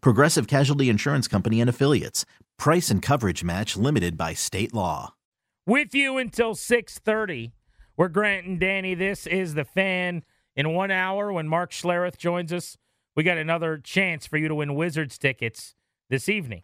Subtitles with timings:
[0.00, 2.24] Progressive Casualty Insurance Company and Affiliates.
[2.58, 5.14] Price and coverage match limited by state law.
[5.66, 7.52] With you until 6:30.
[7.96, 8.94] We're Grant and Danny.
[8.94, 10.22] This is the fan.
[10.54, 12.76] In one hour, when Mark Schlereth joins us,
[13.14, 15.74] we got another chance for you to win Wizards tickets
[16.10, 16.62] this evening.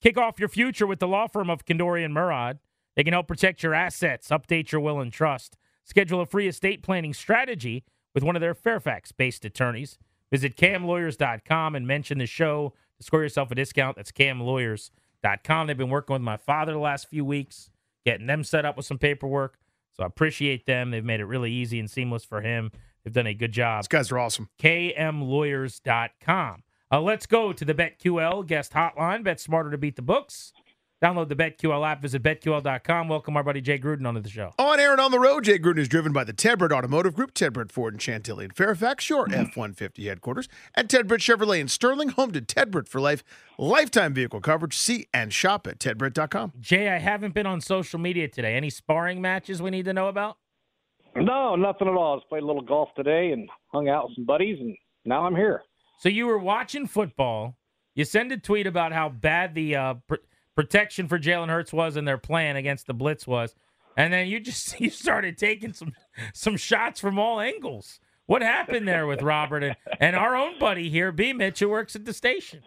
[0.00, 2.60] Kick off your future with the law firm of Kandori and Murad.
[2.96, 5.56] They can help protect your assets, update your will and trust.
[5.84, 9.98] Schedule a free estate planning strategy with one of their Fairfax based attorneys.
[10.30, 13.96] Visit KMLawyers.com and mention the show to score yourself a discount.
[13.96, 15.66] That's KMLawyers.com.
[15.66, 17.70] They've been working with my father the last few weeks,
[18.04, 19.58] getting them set up with some paperwork.
[19.96, 20.90] So I appreciate them.
[20.90, 22.70] They've made it really easy and seamless for him.
[23.04, 23.82] They've done a good job.
[23.82, 24.48] These guys are awesome.
[24.60, 26.62] KMLawyers.com.
[26.90, 29.24] Uh, let's go to the BetQL guest hotline.
[29.24, 30.52] Bet smarter to beat the books.
[31.02, 32.02] Download the BetQL app.
[32.02, 33.08] Visit BetQL.com.
[33.08, 34.52] Welcome our buddy Jay Gruden onto the show.
[34.58, 37.14] On air and on the road, Jay Gruden is driven by the Ted Britt Automotive
[37.14, 41.20] Group, Ted Britt Ford and Chantilly in Fairfax, your F 150 headquarters, and Ted Britt
[41.20, 43.22] Chevrolet in Sterling, home to Ted Britt for life.
[43.58, 44.76] Lifetime vehicle coverage.
[44.76, 46.54] See and shop at tedbritt.com.
[46.60, 48.56] Jay, I haven't been on social media today.
[48.56, 50.36] Any sparring matches we need to know about?
[51.14, 52.18] No, nothing at all.
[52.18, 55.36] Just played a little golf today and hung out with some buddies, and now I'm
[55.36, 55.62] here.
[56.00, 57.56] So you were watching football.
[57.94, 60.16] You send a tweet about how bad the uh, pr-
[60.58, 63.54] protection for Jalen Hurts was and their plan against the blitz was,
[63.96, 65.92] and then you just you started taking some
[66.34, 68.00] some shots from all angles.
[68.26, 71.94] What happened there with Robert and, and our own buddy here, B Mitch, who works
[71.94, 72.62] at the station?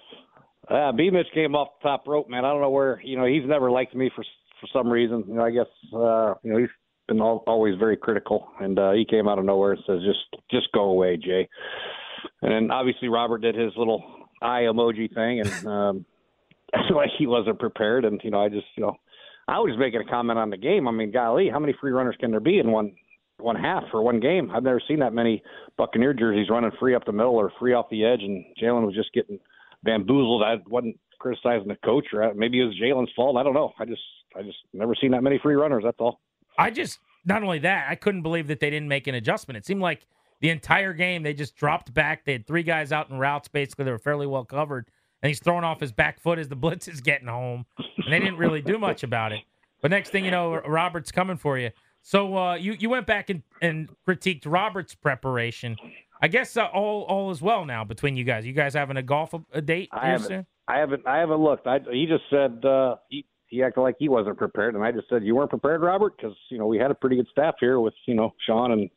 [0.70, 2.46] Uh, B Mitch came off the top rope, man.
[2.46, 3.02] I don't know where.
[3.04, 4.24] You know, he's never liked me for
[4.62, 5.26] for some reason.
[5.28, 6.70] You know, I guess uh, you know he's
[7.10, 10.42] been all, always very critical, and uh, he came out of nowhere and says, "Just
[10.50, 11.50] just go away, Jay."
[12.42, 14.02] And then obviously Robert did his little
[14.42, 16.06] eye emoji thing, and um,
[16.96, 18.06] like he wasn't prepared.
[18.06, 18.96] And you know, I just you know,
[19.48, 20.88] I was making a comment on the game.
[20.88, 22.94] I mean, golly, how many free runners can there be in one
[23.38, 24.52] one half for one game?
[24.52, 25.44] I've never seen that many
[25.78, 28.96] Buccaneer jerseys running free up the middle or free off the edge, and Jalen was
[28.96, 29.40] just getting
[29.84, 30.44] bamboozled.
[30.44, 33.38] I wasn't criticizing the coach, or uh, maybe it was Jalen's fault.
[33.38, 33.74] I don't know.
[33.80, 34.02] I just
[34.36, 35.84] I just never seen that many free runners.
[35.86, 36.20] That's all.
[36.58, 39.58] I just not only that, I couldn't believe that they didn't make an adjustment.
[39.58, 40.06] It seemed like
[40.40, 42.26] the entire game they just dropped back.
[42.26, 43.48] They had three guys out in routes.
[43.48, 44.90] Basically, they were fairly well covered,
[45.22, 48.20] and he's throwing off his back foot as the blitz is getting home, and they
[48.20, 49.42] didn't really do much about it.
[49.82, 51.72] But next thing you know, Robert's coming for you.
[52.04, 55.76] So uh, you you went back and, and critiqued Robert's preparation.
[56.22, 58.46] I guess uh, all all is well now between you guys.
[58.46, 59.90] You guys having a golf a, a date?
[59.92, 60.28] I haven't.
[60.28, 60.46] soon?
[60.68, 61.06] I haven't.
[61.08, 61.68] I haven't looked.
[61.68, 65.10] I, he just said uh, he he acted like he wasn't prepared, and I just
[65.10, 67.80] said you weren't prepared, Robert, because you know we had a pretty good staff here
[67.80, 68.90] with you know Sean and.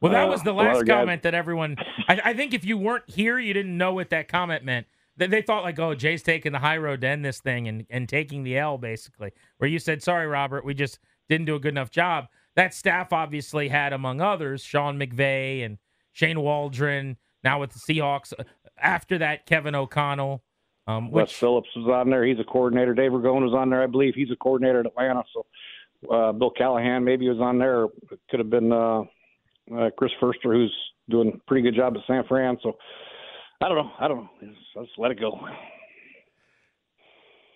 [0.00, 1.76] Well, that uh, was the last comment that everyone.
[2.08, 4.86] I, I think if you weren't here, you didn't know what that comment meant.
[5.20, 7.86] They, they thought like, oh, Jay's taking the high road to end this thing and
[7.90, 9.32] and taking the L basically.
[9.58, 10.98] Where you said, sorry, Robert, we just
[11.28, 12.26] didn't do a good enough job.
[12.56, 15.78] That staff obviously had, among others, Sean McVay and
[16.12, 17.16] Shane Waldron.
[17.44, 18.32] Now with the Seahawks.
[18.80, 20.42] After that, Kevin O'Connell.
[20.86, 22.24] Um, Wes Phillips was on there.
[22.24, 22.94] He's a coordinator.
[22.94, 24.14] Dave Ragone was on there, I believe.
[24.14, 25.22] He's a coordinator at Atlanta.
[25.32, 25.46] So
[26.10, 27.84] uh, Bill Callahan maybe was on there.
[27.84, 29.02] It could have been uh,
[29.76, 30.74] uh, Chris Foerster, who's
[31.08, 32.56] doing a pretty good job at San Fran.
[32.62, 32.76] So
[33.62, 33.90] I don't know.
[33.98, 34.30] I don't know.
[34.40, 35.38] Just, just let it go.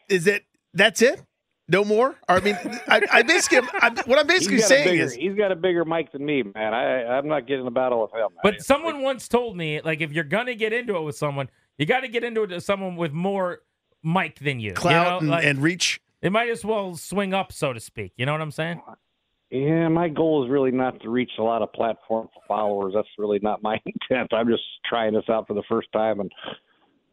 [0.09, 1.23] Is it that's it?
[1.67, 2.11] No more?
[2.29, 2.59] Or, I mean,
[2.89, 5.51] I, I basically, I'm, what I'm basically He's got, a saying bigger, is, he's got
[5.51, 6.75] a bigger mic than me, man.
[6.75, 8.29] I, I'm not getting a battle with him.
[8.43, 11.49] But I- someone once told me, like, if you're gonna get into it with someone,
[11.79, 13.63] you got to get into it with someone with more
[14.03, 14.75] mic than you.
[14.75, 15.19] clout you know?
[15.19, 16.01] and, Like, and reach.
[16.21, 18.13] it might as well swing up, so to speak.
[18.17, 18.83] You know what I'm saying?
[19.51, 22.93] Yeah, my goal is really not to reach a lot of platform followers.
[22.95, 24.33] That's really not my intent.
[24.33, 26.31] I'm just trying this out for the first time and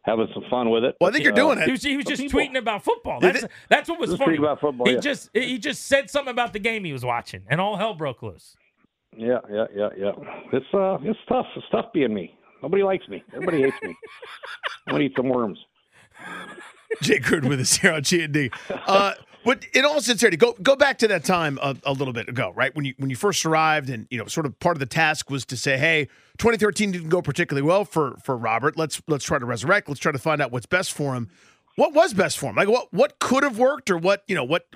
[0.03, 0.95] having some fun with it.
[0.99, 1.71] Well, I think you're Uh, doing He it.
[1.71, 3.19] was, he was just people- tweeting about football.
[3.19, 4.37] That's that's what was Just funny.
[4.37, 4.99] about football, he yeah.
[4.99, 8.23] just he just said something about the game he was watching, and all hell broke
[8.23, 8.55] loose.
[9.15, 10.11] Yeah, yeah, yeah, yeah.
[10.53, 11.45] It's uh, it's tough.
[11.55, 12.35] It's tough being me.
[12.63, 13.23] Nobody likes me.
[13.33, 13.89] Everybody hates me.
[14.87, 15.59] I'm gonna eat some worms.
[17.01, 18.51] Jay Gruden with us here on G and D.
[18.69, 22.29] Uh, but in all sincerity, go go back to that time a, a, little bit
[22.29, 24.79] ago, right when you when you first arrived, and you know, sort of part of
[24.79, 26.05] the task was to say, hey,
[26.37, 28.77] 2013 didn't go particularly well for for Robert.
[28.77, 29.87] Let's let's try to resurrect.
[29.87, 31.29] Let's try to find out what's best for him.
[31.75, 32.55] What was best for him?
[32.55, 34.67] Like what what could have worked, or what you know what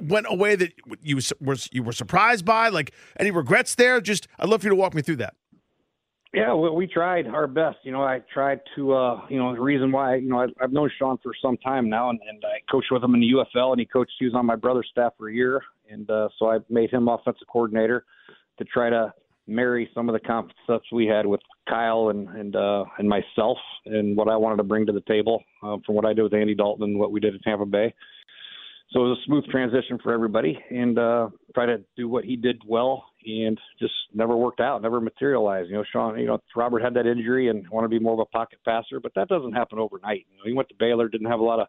[0.00, 0.72] went away that
[1.02, 2.68] you was you were surprised by?
[2.68, 4.00] Like any regrets there?
[4.00, 5.34] Just I'd love for you to walk me through that.
[6.36, 7.78] Yeah, well, we tried our best.
[7.82, 10.70] You know, I tried to, uh, you know, the reason why, you know, I, I've
[10.70, 13.70] known Sean for some time now, and, and I coached with him in the UFL,
[13.70, 14.12] and he coached.
[14.18, 17.08] He was on my brother's staff for a year, and uh, so I made him
[17.08, 18.04] offensive coordinator
[18.58, 19.14] to try to
[19.46, 23.56] marry some of the concepts we had with Kyle and and uh, and myself,
[23.86, 26.34] and what I wanted to bring to the table uh, from what I did with
[26.34, 27.94] Andy Dalton and what we did at Tampa Bay.
[28.90, 32.36] So it was a smooth transition for everybody, and uh, try to do what he
[32.36, 35.68] did well and just never worked out, never materialized.
[35.68, 38.20] You know, Sean, you know, Robert had that injury and wanted to be more of
[38.20, 40.26] a pocket passer, but that doesn't happen overnight.
[40.30, 41.66] You know, he went to Baylor, didn't have a lot of,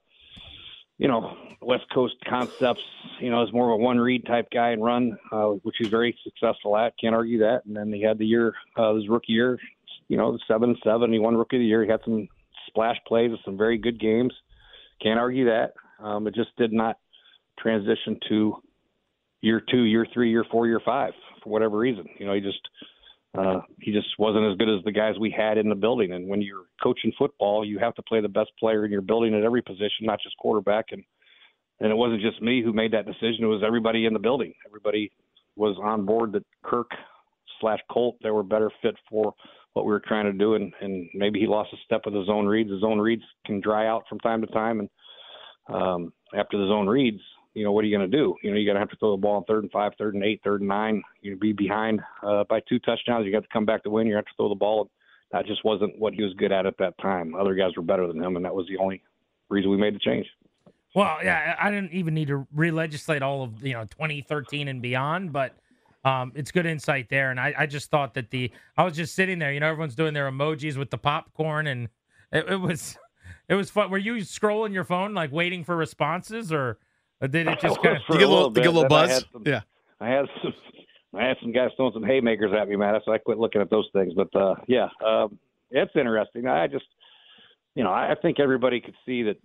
[0.98, 2.81] you know, West Coast concepts.
[3.19, 5.89] You know, is more of a one read type guy and run, uh, which he's
[5.89, 6.94] very successful at.
[7.00, 7.65] Can't argue that.
[7.65, 9.57] And then he had the year, uh, his rookie year,
[10.07, 11.12] you know, seven seven.
[11.12, 11.83] He won rookie of the year.
[11.83, 12.27] He had some
[12.68, 14.33] splash plays with some very good games.
[15.01, 15.74] Can't argue that.
[16.00, 16.98] Um, it just did not
[17.59, 18.62] transition to
[19.42, 21.13] year two, year three, year four, year five
[21.48, 22.06] for whatever reason.
[22.20, 22.60] You know, he just
[23.38, 26.14] uh, he just wasn't as good as the guys we had in the building.
[26.14, 29.34] And when you're coaching football, you have to play the best player in your building
[29.34, 30.86] at every position, not just quarterback.
[30.92, 31.04] And
[31.80, 34.54] and it wasn't just me who made that decision; it was everybody in the building.
[34.66, 35.12] Everybody
[35.56, 36.92] was on board that Kirk
[37.62, 39.34] slash Colt they were better fit for
[39.74, 40.56] what we were trying to do.
[40.56, 42.72] And and maybe he lost a step with his own reads.
[42.72, 44.90] His own reads can dry out from time to time, and
[45.70, 47.22] um, after the zone reads,
[47.57, 48.36] you know, what are you going to do?
[48.44, 50.13] You know, you got to have to throw the ball on third and five, third
[50.13, 51.01] and eight, third and nine.
[51.21, 53.25] You'd be behind uh, by two touchdowns.
[53.25, 54.06] You got to come back to win.
[54.06, 54.92] You have to throw the ball.
[55.31, 57.33] That just wasn't what he was good at at that time.
[57.33, 59.01] Other guys were better than him, and that was the only
[59.50, 60.27] reason we made the change.
[60.94, 65.33] Well, yeah, I didn't even need to re-legislate all of you know 2013 and beyond,
[65.33, 65.56] but
[66.06, 67.31] um, it's good insight there.
[67.31, 69.95] And I, I just thought that the I was just sitting there, you know, everyone's
[69.95, 71.89] doing their emojis with the popcorn, and
[72.31, 73.00] it, it was
[73.50, 73.89] it was fun.
[73.89, 76.77] Were you scrolling your phone like waiting for responses, or
[77.22, 79.10] or did it just kind of get a little, get a little buzz?
[79.10, 79.62] I some, yeah,
[80.00, 80.54] I had some.
[81.16, 83.00] I had some guys throwing some haymakers at me, man.
[83.04, 84.14] So I quit looking at those things.
[84.14, 85.40] But uh, yeah, um,
[85.72, 86.48] it's interesting.
[86.48, 86.86] I just,
[87.75, 89.38] you know, I think everybody could see that.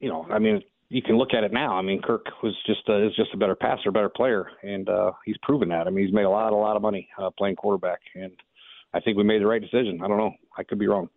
[0.00, 1.76] You know, I mean, you can look at it now.
[1.76, 5.12] I mean, Kirk was just uh, is just a better passer, better player, and uh,
[5.24, 5.86] he's proven that.
[5.86, 8.32] I mean, he's made a lot, a lot of money uh, playing quarterback, and
[8.92, 10.00] I think we made the right decision.
[10.02, 10.34] I don't know.
[10.58, 11.08] I could be wrong.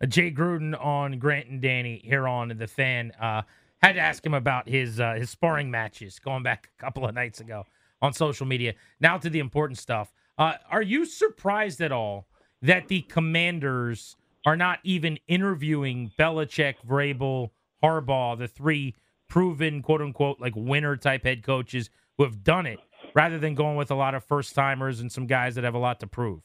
[0.00, 3.10] Uh, Jay Gruden on Grant and Danny here on the fan.
[3.20, 3.42] Uh,
[3.82, 7.14] had to ask him about his uh, his sparring matches going back a couple of
[7.14, 7.64] nights ago
[8.02, 8.74] on social media.
[9.00, 10.12] Now to the important stuff.
[10.38, 12.26] Uh, are you surprised at all
[12.62, 17.50] that the Commanders are not even interviewing Belichick, Vrabel,
[17.82, 18.94] Harbaugh, the three
[19.28, 22.78] proven quote unquote like winner type head coaches who have done it,
[23.14, 25.78] rather than going with a lot of first timers and some guys that have a
[25.78, 26.42] lot to prove?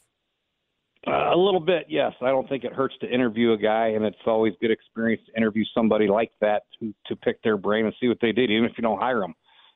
[1.07, 2.13] Uh, a little bit, yes.
[2.21, 5.35] I don't think it hurts to interview a guy, and it's always good experience to
[5.35, 8.65] interview somebody like that to to pick their brain and see what they did, even
[8.65, 9.33] if you don't hire them.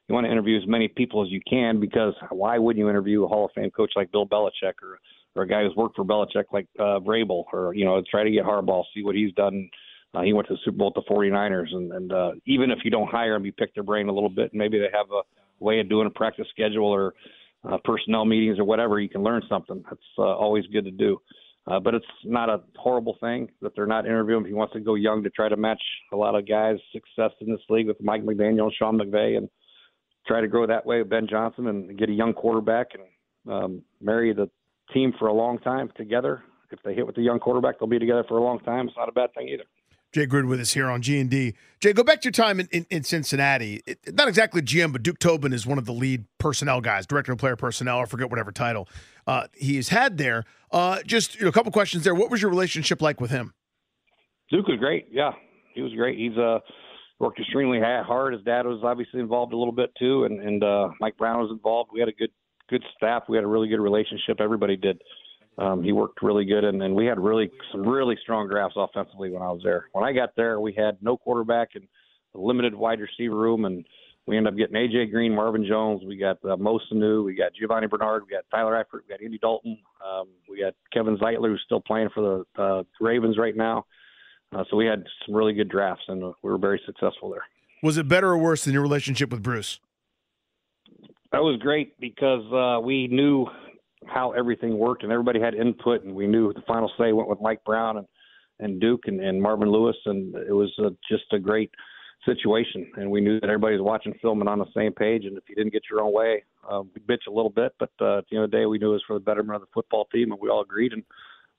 [0.08, 3.24] You want to interview as many people as you can because why wouldn't you interview
[3.24, 5.00] a Hall of Fame coach like Bill Belichick or
[5.36, 8.30] or a guy who's worked for Belichick like uh, Vrabel or you know try to
[8.30, 9.68] get Harbaugh, see what he's done.
[10.14, 12.80] Uh, he went to the Super Bowl with the 49ers, and and uh, even if
[12.86, 15.10] you don't hire him, you pick their brain a little bit, and maybe they have
[15.12, 15.24] a
[15.60, 17.16] way of doing a practice schedule or
[17.70, 19.00] uh, personnel meetings or whatever.
[19.00, 19.84] You can learn something.
[19.90, 21.20] That's uh, always good to do.
[21.68, 24.46] Uh, but it's not a horrible thing that they're not interviewing.
[24.46, 25.82] He wants to go young to try to match
[26.14, 29.50] a lot of guys' success in this league with Mike McDaniel Sean McVay and
[30.28, 33.82] try to grow that way with Ben Johnson and get a young quarterback and um,
[34.00, 34.50] marry the
[34.94, 36.44] team for a long time together.
[36.72, 38.88] If they hit with the young quarterback, they'll be together for a long time.
[38.88, 39.64] It's not a bad thing either.
[40.16, 41.56] Jay Gruden with us here on G and D.
[41.82, 43.84] Jay, go back to your time in, in, in Cincinnati.
[43.86, 47.34] It, not exactly GM, but Duke Tobin is one of the lead personnel guys, director
[47.34, 48.00] of player personnel.
[48.00, 48.88] I forget whatever title
[49.28, 50.46] uh, he has had there.
[50.72, 52.16] Uh, just you know, a couple questions there.
[52.16, 53.54] What was your relationship like with him?
[54.50, 55.08] Duke was great.
[55.12, 55.32] Yeah,
[55.74, 56.18] he was great.
[56.18, 56.60] He's uh,
[57.20, 58.36] worked extremely hard.
[58.36, 61.52] His dad was obviously involved a little bit too, and and uh, Mike Brown was
[61.52, 61.90] involved.
[61.94, 62.32] We had a good
[62.70, 63.24] good staff.
[63.28, 64.40] We had a really good relationship.
[64.40, 65.02] Everybody did.
[65.58, 69.30] Um, he worked really good, and, then we had really some really strong drafts offensively
[69.30, 69.88] when I was there.
[69.94, 71.88] When I got there, we had no quarterback and
[72.34, 73.86] a limited wide receiver room, and
[74.28, 76.02] we ended up getting AJ Green, Marvin Jones.
[76.06, 79.24] We got uh, Mo Sanu, we got Giovani Bernard, we got Tyler Eifert, we got
[79.24, 83.56] Andy Dalton, um, we got Kevin Zeitler, who's still playing for the uh, Ravens right
[83.56, 83.86] now.
[84.54, 87.44] Uh, so we had some really good drafts, and we were very successful there.
[87.82, 89.80] Was it better or worse than your relationship with Bruce?
[91.32, 93.48] That was great because uh, we knew
[94.08, 97.42] how everything worked, and everybody had input, and we knew the final say went with
[97.42, 98.08] Mike Brown, and
[98.60, 101.72] and Duke and, and Marvin Lewis, and it was uh, just a great
[102.26, 102.90] situation.
[102.96, 105.26] And we knew that everybody was watching film and on the same page.
[105.26, 107.92] And if you didn't get your own way, uh, we bitch a little bit, but
[108.02, 109.62] uh, at the end of the day, we knew it was for the betterment of
[109.62, 111.04] the football team, and we all agreed and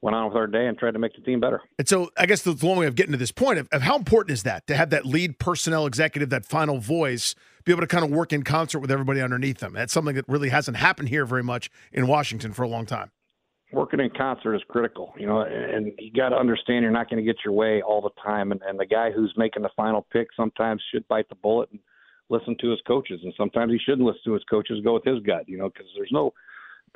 [0.02, 1.62] went on with our day and tried to make the team better.
[1.78, 3.96] And so, I guess the long way of getting to this point of, of how
[3.96, 7.34] important is that to have that lead personnel executive, that final voice,
[7.64, 9.72] be able to kind of work in concert with everybody underneath them.
[9.72, 13.10] That's something that really hasn't happened here very much in Washington for a long time
[13.72, 17.24] working in concert is critical, you know, and you got to understand you're not going
[17.24, 18.52] to get your way all the time.
[18.52, 21.80] And, and the guy who's making the final pick sometimes should bite the bullet and
[22.28, 25.20] listen to his coaches, and sometimes he shouldn't listen to his coaches, go with his
[25.20, 26.32] gut, you know, because there's no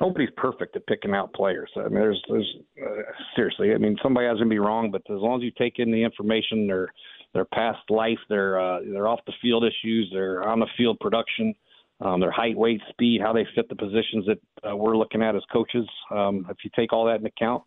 [0.01, 1.69] nobody's perfect at picking out players.
[1.77, 3.01] I mean, there's there's uh,
[3.35, 5.91] seriously, I mean, somebody has to be wrong, but as long as you take in
[5.91, 6.87] the information, their
[7.33, 11.55] their past life, their uh, their off the field issues, their on the field production
[12.01, 14.39] um, their height, weight, speed, how they fit the positions that
[14.69, 15.87] uh, we're looking at as coaches.
[16.09, 17.63] Um, if you take all that into account,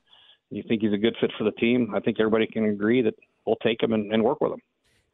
[0.51, 3.01] and you think he's a good fit for the team, I think everybody can agree
[3.03, 3.15] that
[3.47, 4.61] we'll take him and, and work with him.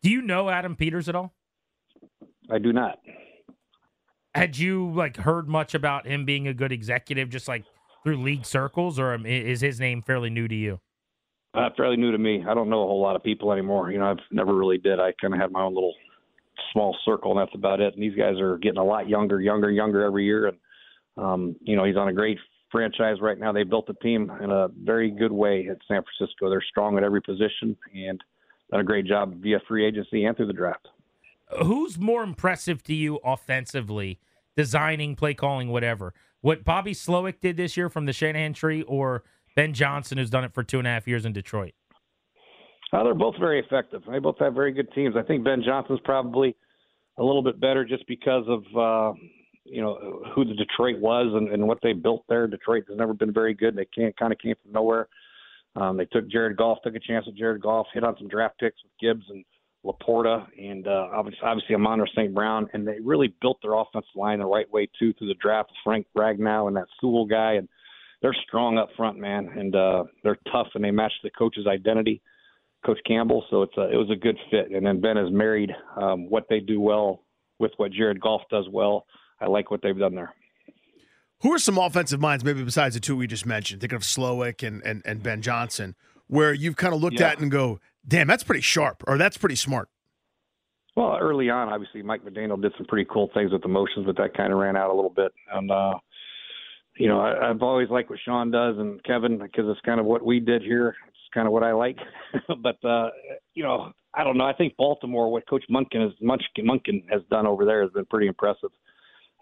[0.03, 1.33] Do you know Adam Peters at all?
[2.51, 2.99] I do not.
[4.35, 7.65] Had you like heard much about him being a good executive, just like
[8.05, 10.81] through league circles, or is his name fairly new to you?
[11.53, 12.45] Uh, fairly new to me.
[12.49, 13.91] I don't know a whole lot of people anymore.
[13.91, 15.01] You know, I've never really did.
[15.01, 15.95] I kind of had my own little
[16.73, 17.95] small circle, and that's about it.
[17.95, 20.47] And these guys are getting a lot younger, younger, younger every year.
[20.47, 20.59] And
[21.17, 22.39] um, you know, he's on a great
[22.71, 23.53] franchise right now.
[23.53, 26.49] They built the team in a very good way at San Francisco.
[26.49, 28.23] They're strong at every position and
[28.71, 30.87] done a great job via free agency and through the draft.
[31.59, 34.21] Who's more impressive to you offensively,
[34.57, 36.15] designing, play calling, whatever?
[36.41, 39.25] What Bobby Slowik did this year from the Shanahan tree, or
[39.57, 41.73] Ben Johnson, who's done it for two and a half years in Detroit?
[42.93, 44.03] Uh, they're both very effective.
[44.11, 45.17] They both have very good teams.
[45.17, 46.57] I think Ben Johnson's probably
[47.19, 49.13] a little bit better just because of uh,
[49.65, 52.47] you know who the Detroit was and, and what they built there.
[52.47, 53.77] Detroit has never been very good.
[53.77, 55.09] They can't kind of came from nowhere.
[55.77, 58.59] Um, they took Jared Goff, took a chance with Jared Goff, hit on some draft
[58.59, 59.45] picks with Gibbs and
[59.85, 62.35] Laporta, and uh, obviously, obviously Amon St.
[62.35, 65.71] Brown, and they really built their offensive line the right way too through the draft.
[65.83, 67.69] Frank Ragnow and that Sewell guy, and
[68.21, 72.21] they're strong up front, man, and uh, they're tough, and they match the coach's identity.
[72.85, 73.45] Coach Campbell.
[73.51, 74.71] So it's a, it was a good fit.
[74.71, 75.71] And then Ben has married
[76.01, 77.23] um, what they do well
[77.59, 79.07] with what Jared Goff does well.
[79.41, 80.35] I like what they've done there.
[81.43, 83.81] Who are some offensive minds, maybe besides the two we just mentioned?
[83.81, 85.95] Thinking of Slowik and, and, and Ben Johnson,
[86.27, 87.29] where you've kind of looked yeah.
[87.29, 89.89] at and go, damn, that's pretty sharp or that's pretty smart.
[90.97, 94.17] Well, early on, obviously, Mike McDaniel did some pretty cool things with the motions, but
[94.17, 95.33] that kind of ran out a little bit.
[95.53, 95.95] And, uh,
[96.99, 100.07] you know, I, I've always liked what Sean does and Kevin because it's kind of
[100.07, 101.97] what we did here It's kind of what I like.
[102.63, 103.11] but uh,
[103.55, 104.45] you know, I don't know.
[104.45, 108.27] I think Baltimore, what Coach Monken has Monken has done over there has been pretty
[108.27, 108.71] impressive.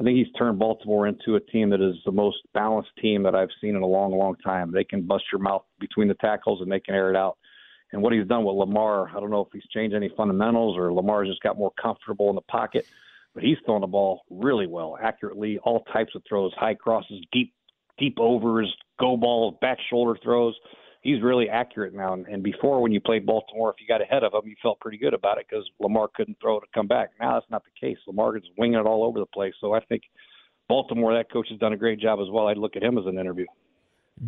[0.01, 3.35] I think he's turned Baltimore into a team that is the most balanced team that
[3.35, 4.71] I've seen in a long, long time.
[4.71, 7.37] They can bust your mouth between the tackles and they can air it out.
[7.93, 10.93] And what he's done with Lamar, I don't know if he's changed any fundamentals or
[10.93, 12.87] Lamar's just got more comfortable in the pocket,
[13.35, 17.55] but he's throwing the ball really well, accurately, all types of throws, high crosses, deep,
[17.99, 20.55] deep overs, go balls, back shoulder throws
[21.03, 22.13] he's really accurate now.
[22.13, 24.99] And, before, when you played Baltimore, if you got ahead of him, you felt pretty
[24.99, 27.11] good about it because Lamar couldn't throw to come back.
[27.21, 27.99] Now that's not the case.
[28.07, 29.55] Lamar is winging it all over the place.
[29.61, 30.03] So I think
[30.69, 32.49] Baltimore, that coach has done a great job as well.
[32.49, 33.47] I'd look at him as an interview.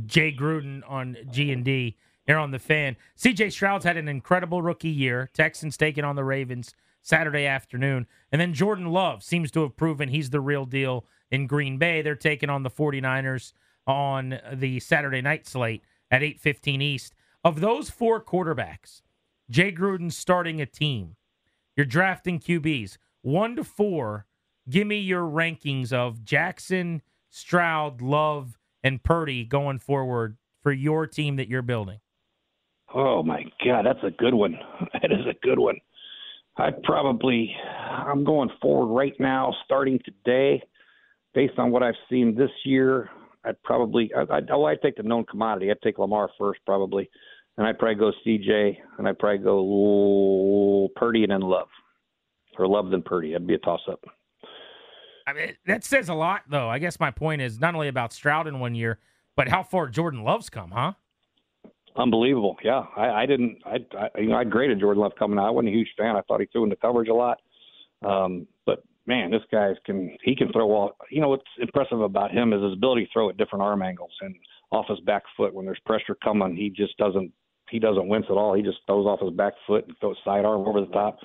[0.07, 1.97] Jay Gruden on G and D
[2.31, 2.97] here on the fan.
[3.17, 3.51] C.J.
[3.51, 5.29] Stroud's had an incredible rookie year.
[5.35, 10.09] Texans taking on the Ravens Saturday afternoon, and then Jordan Love seems to have proven
[10.09, 12.03] he's the real deal in Green Bay.
[12.03, 13.53] They're taking on the 49ers
[13.85, 17.17] on the Saturday night slate at 8:15 East.
[17.43, 19.03] Of those four quarterbacks,
[19.51, 21.17] Jay Gruden starting a team.
[21.77, 24.27] You're drafting QBs one to four.
[24.69, 31.35] Give me your rankings of Jackson, Stroud, Love, and Purdy going forward for your team
[31.35, 31.99] that you're building.
[32.95, 34.59] Oh my God, that's a good one.
[35.01, 35.77] That is a good one.
[36.57, 37.55] I'd probably,
[37.91, 40.63] I'm going forward right now, starting today,
[41.33, 43.09] based on what I've seen this year.
[43.45, 45.71] I'd probably I, I'd, oh, I'd take the known commodity.
[45.71, 47.09] I'd take Lamar first probably,
[47.57, 51.69] and I'd probably go CJ, and I'd probably go Purdy and then Love,
[52.59, 53.33] or Love then Purdy.
[53.33, 54.05] That'd be a toss up.
[55.27, 56.69] I mean, that says a lot, though.
[56.69, 58.99] I guess my point is not only about Stroud in one year,
[59.37, 60.95] but how far Jordan Love's come, huh?
[61.97, 62.57] Unbelievable.
[62.63, 63.59] Yeah, I, I didn't.
[63.65, 65.47] I, I you know I graded Jordan Love coming out.
[65.47, 66.17] I wasn't a huge fan.
[66.17, 67.39] I thought he threw in the coverage a lot.
[68.05, 70.93] Um, but man, this guy can he can throw all.
[71.11, 74.13] You know what's impressive about him is his ability to throw at different arm angles
[74.21, 74.35] and
[74.71, 75.53] off his back foot.
[75.53, 77.33] When there's pressure coming, he just doesn't
[77.71, 78.55] he doesn't wince at all.
[78.55, 81.19] He just throws off his back foot and throws sidearm over the top.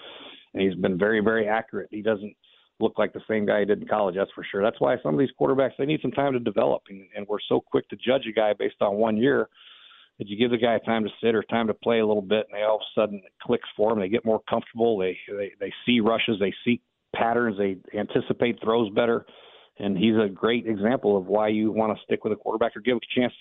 [0.54, 1.90] And he's been very very accurate.
[1.92, 2.36] He doesn't
[2.80, 4.16] look like the same guy he did in college.
[4.16, 4.64] That's for sure.
[4.64, 7.38] That's why some of these quarterbacks they need some time to develop, and, and we're
[7.48, 9.48] so quick to judge a guy based on one year.
[10.20, 12.46] That you give the guy time to sit or time to play a little bit,
[12.50, 14.00] and they all of a sudden it clicks for them.
[14.00, 14.98] They get more comfortable.
[14.98, 16.38] They they they see rushes.
[16.40, 16.82] They see
[17.16, 17.58] patterns.
[17.58, 19.26] They anticipate throws better,
[19.80, 22.82] and he's a great example of why you want to stick with a quarterback or
[22.82, 23.34] give a chance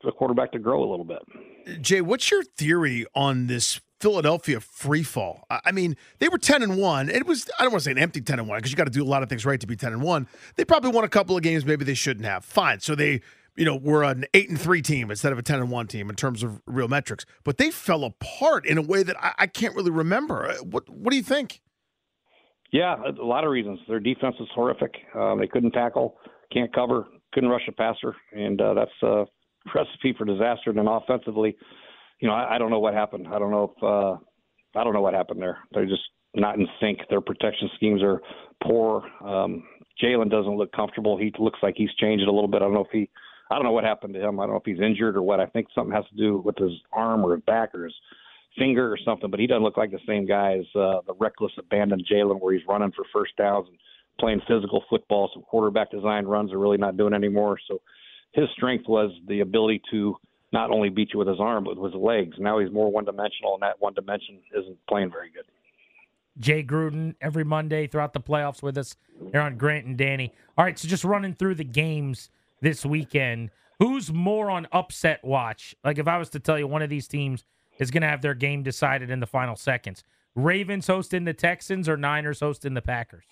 [0.00, 1.82] for a quarterback to grow a little bit.
[1.82, 5.44] Jay, what's your theory on this Philadelphia free fall?
[5.50, 7.10] I mean, they were 10 and 1.
[7.10, 8.84] It was, I don't want to say an empty 10 and 1 because you got
[8.84, 10.26] to do a lot of things right to be 10 and 1.
[10.56, 12.44] They probably won a couple of games maybe they shouldn't have.
[12.44, 12.80] Fine.
[12.80, 13.20] So they,
[13.56, 16.10] you know, were an 8 and 3 team instead of a 10 and 1 team
[16.10, 17.26] in terms of real metrics.
[17.44, 20.48] But they fell apart in a way that I, I can't really remember.
[20.48, 21.60] Uh, what, what do you think?
[22.72, 23.80] Yeah, a lot of reasons.
[23.88, 24.94] Their defense is horrific.
[25.14, 26.18] Um, they couldn't tackle,
[26.52, 29.24] can't cover, couldn't rush a passer, and uh, that's a
[29.74, 30.70] recipe for disaster.
[30.70, 31.56] And then offensively,
[32.20, 33.26] you know, I, I don't know what happened.
[33.28, 35.58] I don't know if uh, I don't know what happened there.
[35.72, 36.02] They're just
[36.34, 37.00] not in sync.
[37.08, 38.20] Their protection schemes are
[38.62, 39.02] poor.
[39.24, 39.64] Um,
[40.02, 41.18] Jalen doesn't look comfortable.
[41.18, 42.62] He looks like he's changed a little bit.
[42.62, 43.10] I don't know if he,
[43.50, 44.38] I don't know what happened to him.
[44.38, 45.40] I don't know if he's injured or what.
[45.40, 47.94] I think something has to do with his arm or his back or his
[48.56, 49.30] finger or something.
[49.30, 52.54] But he doesn't look like the same guy as uh, the reckless, abandoned Jalen, where
[52.54, 53.76] he's running for first downs and
[54.20, 55.30] playing physical football.
[55.34, 57.58] Some quarterback design runs are really not doing anymore.
[57.66, 57.80] So
[58.32, 60.16] his strength was the ability to
[60.52, 62.36] not only beat you with his arm but with his legs.
[62.38, 65.44] Now he's more one dimensional, and that one dimension isn't playing very good.
[66.38, 68.96] Jay Gruden every Monday throughout the playoffs with us
[69.32, 70.32] here on Grant and Danny.
[70.56, 72.30] All right, so just running through the games
[72.60, 73.50] this weekend.
[73.78, 75.74] Who's more on upset watch?
[75.84, 77.44] Like if I was to tell you one of these teams
[77.78, 80.04] is going to have their game decided in the final seconds.
[80.34, 83.24] Ravens hosting the Texans or Niners hosting the Packers?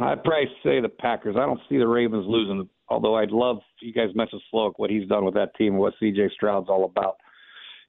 [0.00, 1.36] I'd probably say the Packers.
[1.36, 5.08] I don't see the Ravens losing, although I'd love you guys mentioned Slowik, what he's
[5.08, 7.16] done with that team, what CJ Stroud's all about.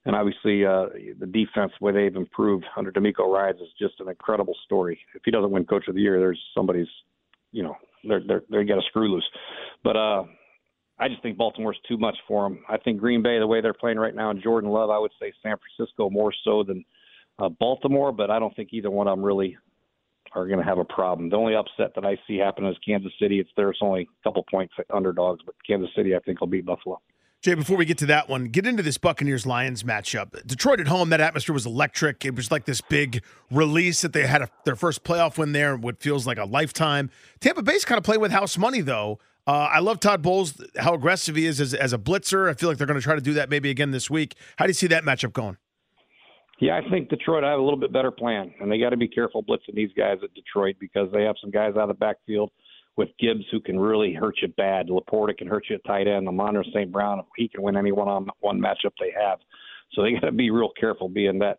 [0.05, 0.87] And obviously, uh,
[1.19, 4.99] the defense, where they've improved under DeMeco Ryans, is just an incredible story.
[5.13, 6.87] If he doesn't win Coach of the Year, there's somebody's,
[7.51, 9.27] you know, they're they're they got a screw loose.
[9.83, 10.23] But uh,
[10.99, 12.59] I just think Baltimore's too much for them.
[12.69, 15.11] I think Green Bay, the way they're playing right now, and Jordan Love, I would
[15.19, 16.83] say San Francisco more so than
[17.39, 18.11] uh, Baltimore.
[18.11, 19.57] But I don't think either one of them really
[20.33, 21.29] are going to have a problem.
[21.29, 23.39] The only upset that I see happen is Kansas City.
[23.39, 27.01] It's there's only a couple points underdogs, but Kansas City I think will beat Buffalo.
[27.41, 30.45] Jay, before we get to that one, get into this Buccaneers Lions matchup.
[30.45, 32.23] Detroit at home, that atmosphere was electric.
[32.23, 35.75] It was like this big release that they had a, their first playoff win there,
[35.75, 37.09] what feels like a lifetime.
[37.39, 39.17] Tampa Bay's kind of playing with house money, though.
[39.47, 42.47] Uh, I love Todd Bowles, how aggressive he is as, as a blitzer.
[42.47, 44.35] I feel like they're going to try to do that maybe again this week.
[44.57, 45.57] How do you see that matchup going?
[46.59, 49.07] Yeah, I think Detroit have a little bit better plan, and they got to be
[49.07, 52.51] careful blitzing these guys at Detroit because they have some guys out of the backfield
[52.97, 54.87] with Gibbs who can really hurt you bad.
[54.87, 56.27] Laporta can hurt you at tight end.
[56.27, 56.91] Amon St.
[56.91, 59.39] Brown, he can win any one-on-one matchup they have.
[59.93, 61.57] So they got to be real careful being that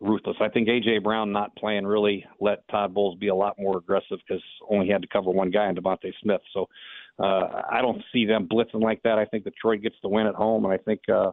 [0.00, 0.36] ruthless.
[0.40, 4.18] I think AJ Brown not playing really let Todd Bowles be a lot more aggressive
[4.26, 6.42] because only had to cover one guy in DeVonta Smith.
[6.52, 6.68] So
[7.18, 9.18] uh, I don't see them blitzing like that.
[9.18, 11.30] I think Detroit gets the win at home, and I think uh,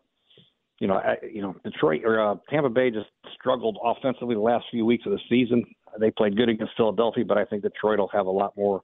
[0.81, 3.09] you know, I, you know, Detroit or uh, Tampa Bay just
[3.39, 5.63] struggled offensively the last few weeks of the season.
[5.99, 8.81] They played good against Philadelphia, but I think Detroit will have a lot more.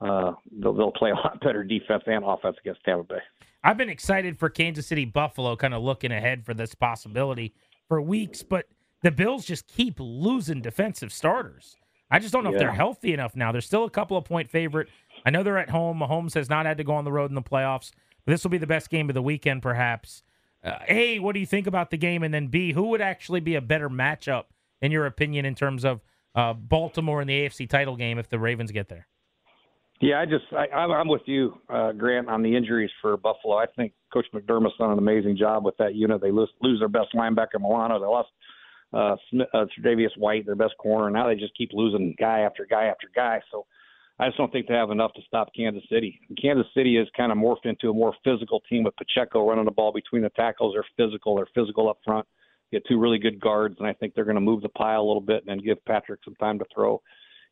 [0.00, 3.20] They'll, they'll play a lot better defense and offense against Tampa Bay.
[3.64, 7.54] I've been excited for Kansas City Buffalo, kind of looking ahead for this possibility
[7.88, 8.66] for weeks, but
[9.02, 11.76] the Bills just keep losing defensive starters.
[12.10, 12.56] I just don't know yeah.
[12.56, 13.50] if they're healthy enough now.
[13.50, 14.88] They're still a couple of point favorite.
[15.24, 15.98] I know they're at home.
[15.98, 17.90] Mahomes has not had to go on the road in the playoffs.
[18.26, 20.22] This will be the best game of the weekend, perhaps
[20.66, 22.22] uh, A, what do you think about the game?
[22.22, 24.46] And then B, who would actually be a better matchup,
[24.82, 26.00] in your opinion, in terms of
[26.34, 29.06] uh, Baltimore in the AFC title game if the Ravens get there?
[30.00, 33.56] Yeah, I just I, I'm with you, uh, Grant, on the injuries for Buffalo.
[33.56, 36.20] I think Coach McDermott's done an amazing job with that unit.
[36.20, 37.98] They lose, lose their best linebacker Milano.
[37.98, 38.28] They lost
[38.92, 39.16] uh,
[39.54, 41.08] uh, Tre'Davious White, their best corner.
[41.10, 43.40] Now they just keep losing guy after guy after guy.
[43.50, 43.64] So
[44.18, 46.20] I just don't think they have enough to stop Kansas City.
[46.40, 49.70] Kansas City has kind of morphed into a more physical team with Pacheco running the
[49.70, 50.74] ball between the tackles.
[50.74, 51.36] They're physical.
[51.36, 52.26] They're physical up front.
[52.70, 55.06] Get two really good guards, and I think they're going to move the pile a
[55.06, 57.00] little bit and give Patrick some time to throw.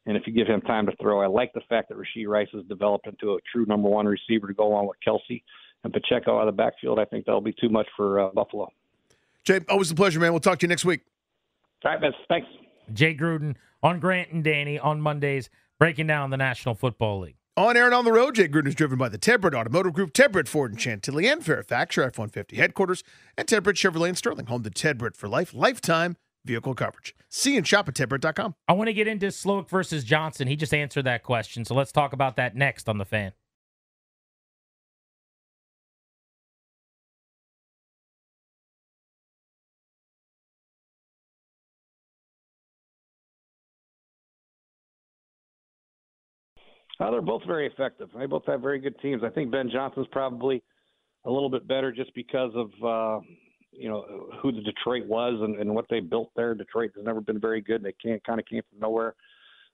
[0.07, 2.49] And if you give him time to throw, I like the fact that Rashee Rice
[2.53, 5.43] has developed into a true number one receiver to go along with Kelsey
[5.83, 6.99] and Pacheco out of the backfield.
[6.99, 8.69] I think that'll be too much for uh, Buffalo.
[9.45, 10.33] Jay, always a pleasure, man.
[10.33, 11.01] We'll talk to you next week.
[11.85, 12.17] All right, Vince.
[12.29, 12.49] Thanks.
[12.93, 17.37] Jay Gruden on Grant and Danny on Mondays breaking down the National Football League.
[17.57, 19.93] On air and on the road, Jay Gruden is driven by the Ted Britt Automotive
[19.93, 23.05] Group, Ted Britt Ford and Chantilly, and Fairfax, your F-150 headquarters,
[23.39, 27.15] and Ted Britt Chevrolet and Sterling, home to Ted Britt for life, lifetime vehicle coverage.
[27.29, 28.55] See and shop at tedbritt.com.
[28.69, 30.49] I want to get into Slowik versus Johnson.
[30.49, 33.33] He just answered that question, so let's talk about that next on The Fan.
[47.01, 48.09] Uh, they're both very effective.
[48.17, 49.23] They both have very good teams.
[49.25, 50.63] I think Ben Johnson's probably
[51.25, 53.21] a little bit better just because of uh,
[53.77, 56.55] you know who the Detroit was and, and what they built there.
[56.55, 57.83] Detroit has never been very good.
[57.83, 59.15] They can't kind of came from nowhere.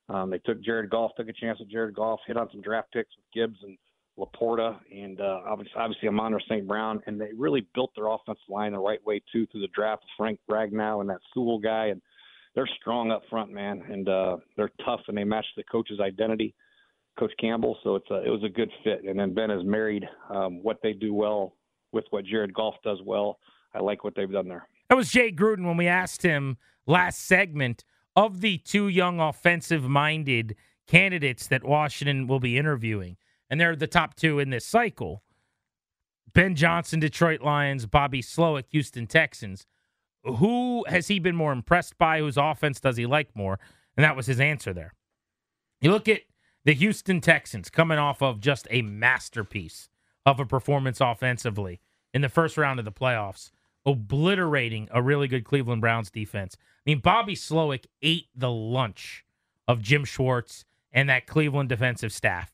[0.08, 2.92] Um, they took Jared Goff, took a chance with Jared Goff, hit on some draft
[2.92, 3.78] picks with Gibbs and
[4.18, 6.66] Laporta, and uh, obviously, obviously Amon St.
[6.66, 10.04] Brown, and they really built their offensive line the right way too through the draft
[10.16, 12.02] Frank Ragnow and that Sewell guy, and
[12.54, 16.54] they're strong up front, man, and uh, they're tough, and they match the coach's identity,
[17.18, 17.78] Coach Campbell.
[17.84, 20.78] So it's a, it was a good fit, and then Ben has married um, what
[20.82, 21.54] they do well
[21.92, 23.38] with what Jared Goff does well.
[23.74, 24.66] I like what they've done there.
[24.88, 26.56] That was Jay Gruden when we asked him
[26.86, 27.84] last segment
[28.16, 30.56] of the two young offensive minded
[30.86, 33.16] candidates that Washington will be interviewing.
[33.48, 35.22] And they're the top two in this cycle.
[36.32, 39.66] Ben Johnson, Detroit Lions, Bobby Slowik, Houston Texans.
[40.24, 42.18] Who has he been more impressed by?
[42.18, 43.58] Whose offense does he like more?
[43.96, 44.94] And that was his answer there.
[45.80, 46.20] You look at
[46.64, 49.88] the Houston Texans coming off of just a masterpiece
[50.26, 51.80] of a performance offensively
[52.12, 53.50] in the first round of the playoffs,
[53.86, 56.56] obliterating a really good Cleveland Browns defense.
[56.60, 59.24] I mean, Bobby Slowik ate the lunch
[59.66, 62.52] of Jim Schwartz and that Cleveland defensive staff.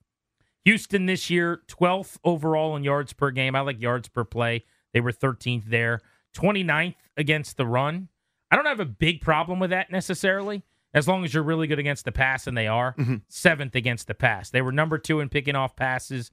[0.65, 3.55] Houston this year, 12th overall in yards per game.
[3.55, 4.65] I like yards per play.
[4.93, 6.01] They were 13th there.
[6.35, 8.09] 29th against the run.
[8.51, 10.63] I don't have a big problem with that necessarily,
[10.93, 12.95] as long as you're really good against the pass, and they are.
[12.99, 13.17] Mm-hmm.
[13.29, 14.51] Seventh against the pass.
[14.51, 16.31] They were number two in picking off passes.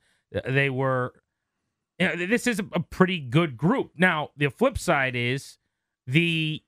[0.48, 1.14] They were.
[2.00, 3.92] You know, this is a pretty good group.
[3.98, 5.58] Now, the flip side is
[6.08, 6.64] the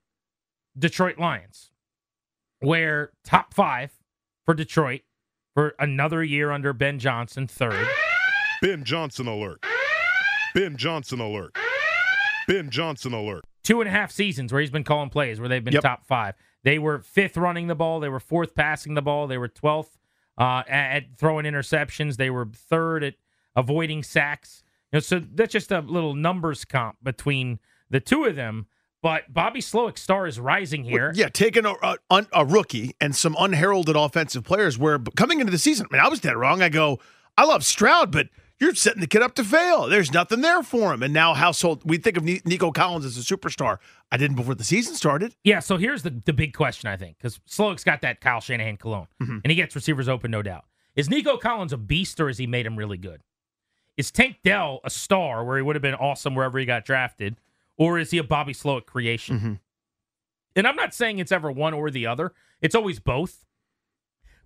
[0.77, 1.71] Detroit Lions,
[2.59, 3.93] where top five
[4.45, 5.01] for Detroit
[5.53, 7.87] for another year under Ben Johnson, third.
[8.61, 9.65] Ben Johnson alert.
[10.53, 11.55] Ben Johnson alert.
[12.47, 13.43] Ben Johnson alert.
[13.63, 15.81] Two and a half seasons where he's been calling plays where they've been yep.
[15.83, 16.35] top five.
[16.63, 17.99] They were fifth running the ball.
[17.99, 19.27] They were fourth passing the ball.
[19.27, 19.97] They were 12th
[20.37, 22.17] uh, at throwing interceptions.
[22.17, 23.15] They were third at
[23.55, 24.63] avoiding sacks.
[24.91, 28.67] You know, so that's just a little numbers comp between the two of them.
[29.01, 31.09] But Bobby Slowik's star is rising here.
[31.09, 31.75] Well, yeah, taking a,
[32.09, 34.79] a, a, rookie and some unheralded offensive players.
[34.79, 36.63] Where coming into the season, I mean, I was dead wrong.
[36.63, 36.99] I go,
[37.37, 39.87] I love Stroud, but you're setting the kid up to fail.
[39.87, 41.03] There's nothing there for him.
[41.03, 43.77] And now, household, we think of Nico Collins as a superstar.
[44.11, 45.35] I didn't before the season started.
[45.43, 45.59] Yeah.
[45.59, 49.07] So here's the the big question, I think, because Slowik's got that Kyle Shanahan cologne,
[49.21, 49.37] mm-hmm.
[49.43, 50.65] and he gets receivers open, no doubt.
[50.95, 53.21] Is Nico Collins a beast, or has he made him really good?
[53.97, 57.37] Is Tank Dell a star where he would have been awesome wherever he got drafted?
[57.77, 59.37] or is he a Bobby Slowik creation?
[59.37, 59.53] Mm-hmm.
[60.55, 62.33] And I'm not saying it's ever one or the other.
[62.61, 63.45] It's always both.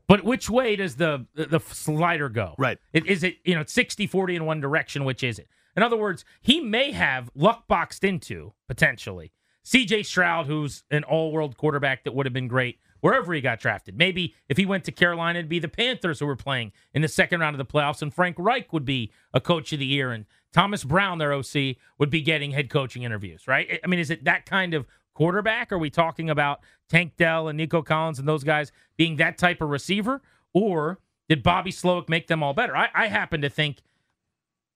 [0.07, 2.55] But which way does the the slider go?
[2.57, 2.79] Right.
[2.93, 5.05] Is it, you know, 60 40 in one direction?
[5.05, 5.47] Which is it?
[5.77, 9.31] In other words, he may have luck boxed into potentially
[9.69, 13.59] CJ Stroud, who's an all world quarterback that would have been great wherever he got
[13.59, 13.95] drafted.
[13.95, 17.07] Maybe if he went to Carolina, it'd be the Panthers who were playing in the
[17.07, 20.11] second round of the playoffs, and Frank Reich would be a coach of the year,
[20.11, 23.79] and Thomas Brown, their OC, would be getting head coaching interviews, right?
[23.83, 25.71] I mean, is it that kind of quarterback?
[25.71, 29.61] Are we talking about Tank Dell and Nico Collins and those guys being that type
[29.61, 30.23] of receiver?
[30.51, 32.75] Or did Bobby Slowik make them all better?
[32.75, 33.77] I, I happen to think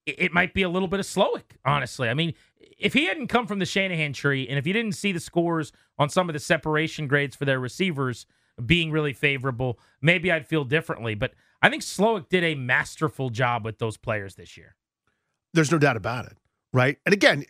[0.06, 2.10] it might be a little bit of Slowik, honestly.
[2.10, 2.34] I mean,
[2.78, 5.72] if he hadn't come from the Shanahan tree, and if you didn't see the scores
[5.98, 8.26] on some of the separation grades for their receivers
[8.66, 11.16] being really favorable, maybe I'd feel differently.
[11.16, 14.76] But I think Slowik did a masterful job with those players this year.
[15.54, 16.38] There's no doubt about it,
[16.72, 16.98] right?
[17.06, 17.46] And again,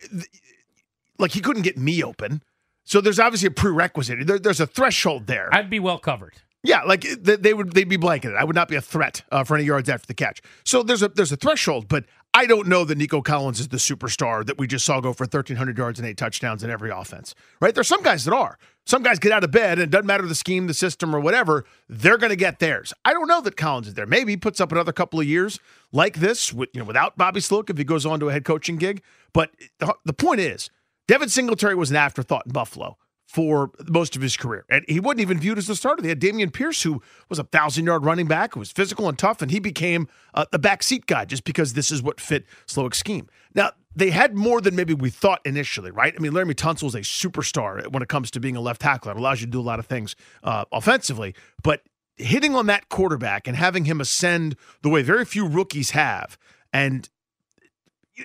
[1.18, 2.42] like he couldn't get me open,
[2.84, 4.26] so there's obviously a prerequisite.
[4.26, 5.48] There, there's a threshold there.
[5.52, 6.34] I'd be well covered.
[6.62, 8.38] Yeah, like they would they'd be blanketed.
[8.38, 10.40] I would not be a threat uh, for any yards after the catch.
[10.64, 13.76] So there's a there's a threshold, but I don't know that Nico Collins is the
[13.76, 17.32] superstar that we just saw go for 1,300 yards and eight touchdowns in every offense,
[17.60, 17.72] right?
[17.72, 18.58] There's some guys that are.
[18.86, 21.20] Some guys get out of bed and it doesn't matter the scheme, the system, or
[21.20, 22.92] whatever, they're going to get theirs.
[23.04, 24.04] I don't know that Collins is there.
[24.04, 25.60] Maybe he puts up another couple of years
[25.92, 28.44] like this, with, you know, without Bobby Slowik if he goes on to a head
[28.44, 29.00] coaching gig.
[29.32, 30.70] But the, the point is,
[31.06, 32.98] Devin Singletary was an afterthought in Buffalo
[33.34, 34.64] for most of his career.
[34.70, 36.00] And he wasn't even viewed as the starter.
[36.00, 39.18] They had Dameon Pierce, who was a thousand yard running back, who was physical and
[39.18, 42.98] tough, and he became uh, the backseat guy just because this is what fit Slowik's
[42.98, 43.28] scheme.
[43.52, 46.14] Now, they had more than maybe we thought initially, right?
[46.16, 49.10] I mean, Laremy Tunsil is a superstar when it comes to being a left tackle.
[49.10, 51.82] It allows you to do a lot of things uh, offensively, but
[52.16, 56.38] hitting on that quarterback and having him ascend the way very few rookies have,
[56.72, 57.08] and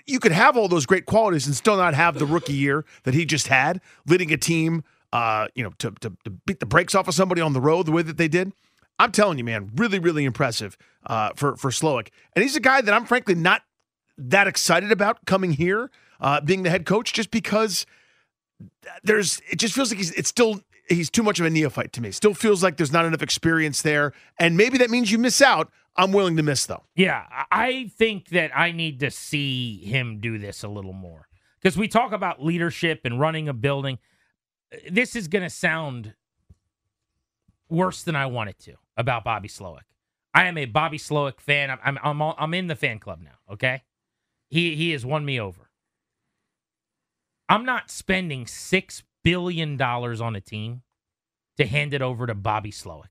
[0.05, 3.15] you could have all those great qualities and still not have the rookie year that
[3.15, 6.95] he just had, leading a team uh, you know, to, to, to beat the brakes
[6.95, 8.53] off of somebody on the road the way that they did.
[8.99, 12.09] I'm telling you, man, really, really impressive uh, for for Slowik.
[12.35, 13.61] And he's a guy that I'm frankly not
[14.17, 17.85] that excited about coming here, uh, being the head coach, just because
[19.03, 22.01] there's it just feels like he's it's still he's too much of a neophyte to
[22.01, 22.11] me.
[22.11, 25.71] Still feels like there's not enough experience there, and maybe that means you miss out.
[25.95, 26.83] I'm willing to miss though.
[26.95, 31.27] Yeah, I think that I need to see him do this a little more
[31.61, 33.97] Because we talk about leadership and running a building.
[34.89, 36.13] This is going to sound
[37.69, 39.81] worse than I want it to about Bobby Slowik.
[40.33, 41.71] I am a Bobby Slowik fan.
[41.71, 43.53] I'm I'm I'm, all, I'm in the fan club now.
[43.53, 43.83] Okay,
[44.49, 45.69] he he has won me over.
[47.47, 50.83] I'm not spending six billion dollars on a team
[51.57, 53.09] to hand it over to Bobby Slowik.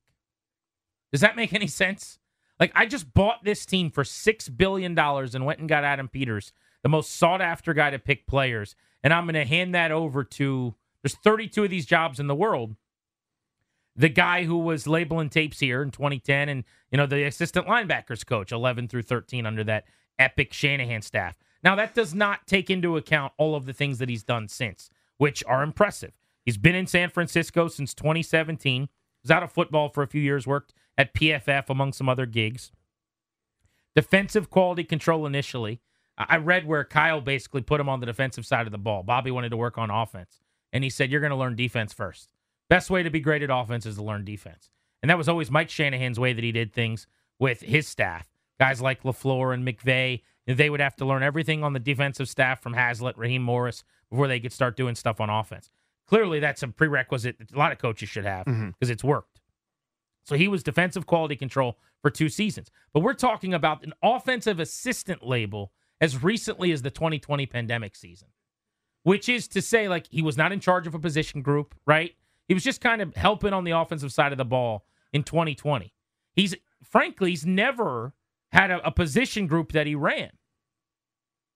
[1.11, 2.19] Does that make any sense?
[2.61, 6.09] Like I just bought this team for six billion dollars and went and got Adam
[6.09, 9.91] Peters, the most sought after guy to pick players, and I'm going to hand that
[9.91, 10.75] over to.
[11.09, 12.77] There's 32 of these jobs in the world.
[13.97, 18.27] The guy who was labeling tapes here in 2010, and you know the assistant linebackers
[18.27, 19.85] coach, 11 through 13 under that
[20.19, 21.39] epic Shanahan staff.
[21.65, 24.91] Now that does not take into account all of the things that he's done since,
[25.17, 26.13] which are impressive.
[26.45, 28.91] He's been in San Francisco since 2017.
[29.23, 30.47] Was out of football for a few years.
[30.47, 32.71] Worked at PFF among some other gigs.
[33.97, 35.81] Defensive quality control initially.
[36.19, 39.03] I read where Kyle basically put him on the defensive side of the ball.
[39.05, 40.43] Bobby wanted to work on offense.
[40.73, 42.31] And he said, You're going to learn defense first.
[42.69, 44.71] Best way to be great at offense is to learn defense.
[45.03, 47.07] And that was always Mike Shanahan's way that he did things
[47.39, 48.29] with his staff.
[48.59, 52.61] Guys like LaFleur and McVay, they would have to learn everything on the defensive staff
[52.61, 55.71] from Haslett, Raheem Morris, before they could start doing stuff on offense.
[56.07, 58.91] Clearly, that's a prerequisite that a lot of coaches should have because mm-hmm.
[58.91, 59.41] it's worked.
[60.25, 62.71] So he was defensive quality control for two seasons.
[62.93, 68.29] But we're talking about an offensive assistant label as recently as the 2020 pandemic season,
[69.03, 72.15] which is to say, like, he was not in charge of a position group, right?
[72.47, 75.93] He was just kind of helping on the offensive side of the ball in 2020.
[76.35, 78.15] He's, frankly, he's never
[78.53, 80.31] had a, a position group that he ran.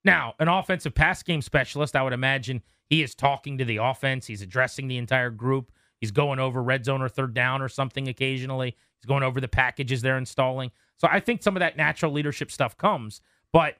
[0.05, 4.27] Now, an offensive pass game specialist, I would imagine he is talking to the offense.
[4.27, 5.73] He's addressing the entire group.
[6.01, 8.77] He's going over red zone or third down or something occasionally.
[9.01, 10.73] He's going over the packages they're installing.
[10.97, 13.21] So I think some of that natural leadership stuff comes.
[13.53, 13.77] But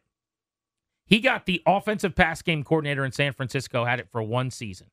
[1.13, 4.87] he got the offensive pass game coordinator in San Francisco, had it for one season.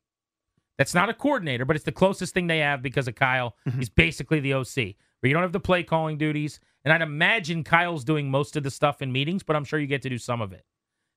[0.76, 3.56] That's not a coordinator, but it's the closest thing they have because of Kyle.
[3.66, 3.78] Mm-hmm.
[3.78, 6.60] He's basically the OC, where you don't have the play calling duties.
[6.84, 9.86] And I'd imagine Kyle's doing most of the stuff in meetings, but I'm sure you
[9.86, 10.66] get to do some of it.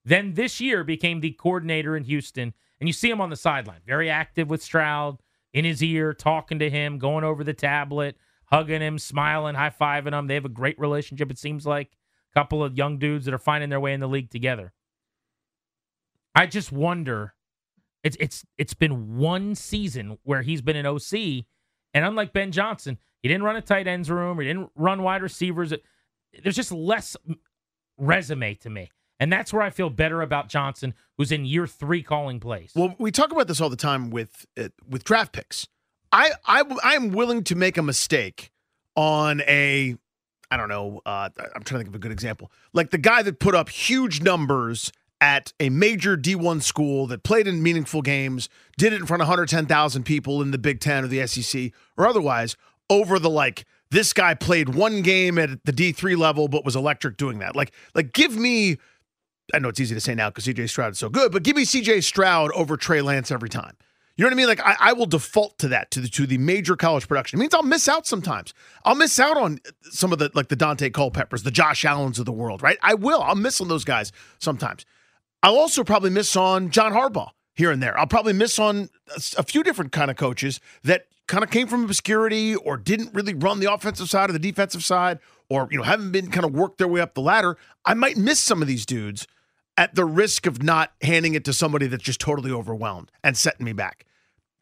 [0.05, 3.81] Then this year became the coordinator in Houston, and you see him on the sideline,
[3.85, 5.17] very active with Stroud,
[5.51, 10.17] in his ear, talking to him, going over the tablet, hugging him, smiling, high fiving
[10.17, 10.27] him.
[10.27, 11.97] They have a great relationship, it seems like.
[12.33, 14.71] A couple of young dudes that are finding their way in the league together.
[16.35, 17.33] I just wonder.
[18.03, 21.45] It's it's it's been one season where he's been an OC,
[21.93, 25.21] and unlike Ben Johnson, he didn't run a tight ends room, he didn't run wide
[25.21, 25.73] receivers.
[26.43, 27.15] There's just less
[27.97, 28.89] resume to me.
[29.19, 32.73] And that's where I feel better about Johnson, who's in year three calling plays.
[32.75, 35.67] Well, we talk about this all the time with uh, with draft picks.
[36.11, 38.51] I I I am willing to make a mistake
[38.95, 39.95] on a
[40.51, 41.01] I don't know.
[41.05, 43.69] Uh, I'm trying to think of a good example, like the guy that put up
[43.69, 44.91] huge numbers
[45.23, 49.29] at a major D1 school that played in meaningful games, did it in front of
[49.29, 52.57] 110,000 people in the Big Ten or the SEC or otherwise,
[52.89, 57.15] over the like this guy played one game at the D3 level but was electric
[57.15, 57.55] doing that.
[57.55, 58.75] Like like give me
[59.53, 61.55] I know it's easy to say now because CJ Stroud is so good, but give
[61.55, 63.77] me CJ Stroud over Trey Lance every time.
[64.17, 64.47] You know what I mean?
[64.47, 67.39] Like I, I, will default to that to the to the major college production.
[67.39, 68.53] It means I'll miss out sometimes.
[68.83, 72.25] I'll miss out on some of the like the Daunte Culpeppers, the Josh Allens of
[72.25, 72.77] the world, right?
[72.81, 73.21] I will.
[73.21, 74.85] I'll miss on those guys sometimes.
[75.43, 77.97] I'll also probably miss on John Harbaugh here and there.
[77.99, 78.89] I'll probably miss on
[79.37, 83.33] a, few different kind of coaches that kind of came from obscurity or didn't really
[83.33, 86.53] run the offensive side or the defensive side or you know haven't been kind of
[86.53, 87.57] worked their way up the ladder.
[87.85, 89.27] I might miss some of these dudes
[89.77, 93.65] at the risk of not handing it to somebody that's just totally overwhelmed and setting
[93.65, 94.05] me back.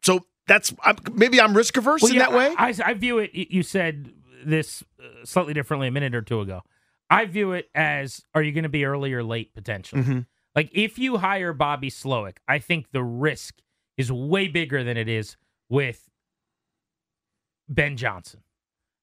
[0.02, 0.74] So that's
[1.12, 2.54] maybe I'm risk averse well, in yeah, that way.
[2.58, 3.30] I, I, view it.
[3.32, 4.12] You said
[4.44, 6.62] this uh, slightly differently a minute or two ago.
[7.08, 10.02] I view it as: Are you going to be early or late potentially?
[10.02, 10.20] Mm-hmm.
[10.54, 13.58] Like if you hire Bobby Slowik, I think the risk
[13.96, 15.36] is way bigger than it is
[15.68, 16.10] with
[17.68, 18.40] Ben Johnson.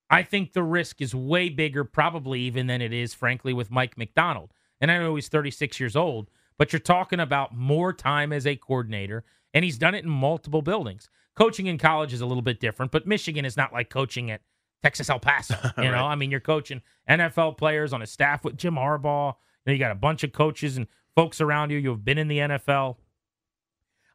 [0.09, 3.97] I think the risk is way bigger, probably even than it is, frankly, with Mike
[3.97, 4.51] Macdonald.
[4.81, 8.55] And I know he's 36 years old, but you're talking about more time as a
[8.55, 11.09] coordinator, and he's done it in multiple buildings.
[11.35, 14.41] Coaching in college is a little bit different, but Michigan is not like coaching at
[14.81, 15.55] Texas El Paso.
[15.77, 15.91] You right.
[15.91, 19.33] know, I mean, you're coaching NFL players on a staff with Jim Harbaugh.
[19.65, 20.87] You know, you got a bunch of coaches and
[21.19, 21.77] folks around you.
[21.77, 22.95] You've been in the NFL.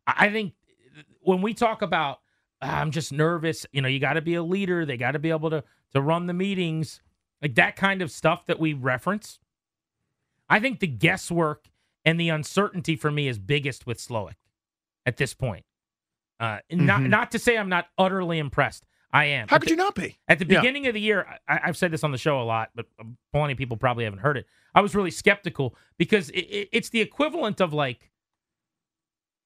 [0.07, 0.55] I think
[1.21, 2.21] when we talk about
[2.63, 4.87] ah, I'm just nervous, you know, you got to be a leader.
[4.87, 5.63] They got to be able to
[5.93, 7.03] to run the meetings,
[7.43, 9.39] like that kind of stuff that we reference.
[10.49, 11.67] I think the guesswork
[12.07, 14.37] and the uncertainty for me is biggest with Slowik
[15.05, 15.67] at this point.
[16.41, 16.87] Uh, mm-hmm.
[16.87, 18.87] Not not to say I'm not utterly impressed.
[19.15, 19.47] I am.
[19.47, 20.19] How could the, you not be?
[20.27, 20.89] At the beginning yeah.
[20.89, 22.87] of the year, I, have said this on the show a lot, but
[23.33, 24.45] plenty of people probably haven't heard it.
[24.75, 28.11] I was really skeptical because it, it, it's the equivalent of like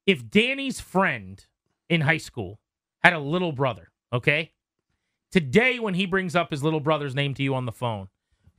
[0.06, 1.44] if Danny's friend
[1.90, 2.60] in high school
[3.04, 4.52] had a little brother, okay?
[5.30, 8.08] Today, when he brings up his little brother's name to you on the phone,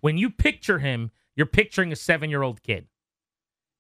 [0.02, 2.86] when you picture him, you're picturing a seven year old kid.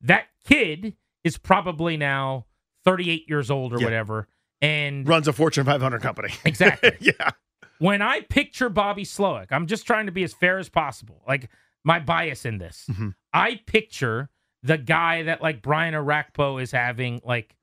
[0.01, 2.47] That kid is probably now
[2.85, 3.83] 38 years old or Yeah.
[3.85, 4.27] whatever.
[4.61, 6.33] And Runs a Fortune 500 company.
[6.45, 6.91] Exactly.
[6.99, 7.31] yeah.
[7.79, 11.21] when I picture Bobby Slowik, I'm just trying to be as fair as possible.
[11.27, 11.49] Like
[11.83, 13.15] my bias in this, Mhm.
[13.33, 14.29] I picture
[14.63, 17.55] the guy that like Brian Orakpo is having like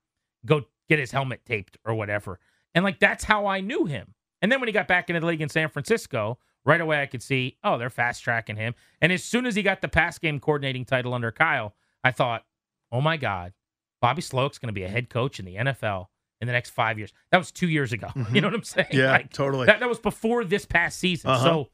[0.47, 2.39] go get his helmet taped or whatever.
[2.75, 4.15] And like that's how I knew him.
[4.41, 7.07] And then when he got back into the league in San Francisco, right away I
[7.07, 8.75] could see, oh, they're fast tracking him.
[9.03, 12.45] And as soon as he got the pass game coordinating title under Kyle, I thought,
[12.93, 13.53] oh my God,
[14.01, 16.07] Bobby Slowik's going to be a head coach in the NFL
[16.41, 17.13] in the next five years.
[17.31, 18.09] That was two years ago.
[18.33, 18.89] You know what I'm saying?
[18.93, 19.67] Yeah, Like, totally.
[19.67, 21.31] that, that was before this past season.
[21.31, 21.43] Uh-huh.
[21.45, 21.69] So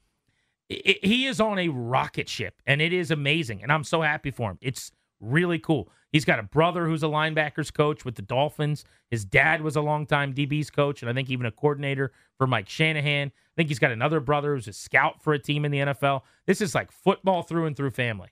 [0.70, 3.62] i i- he is on a rocket ship, and it is amazing.
[3.62, 4.59] And I'm so happy for him.
[4.61, 5.88] It's really cool.
[6.11, 8.85] He's got a brother who's a linebackers coach with the Dolphins.
[9.11, 12.68] His dad was a longtime DB's coach, and I think even a coordinator for Mike
[12.68, 13.29] Shanahan.
[13.29, 16.22] I think he's got another brother who's a scout for a team in the NFL.
[16.46, 18.29] This is like football through and through family.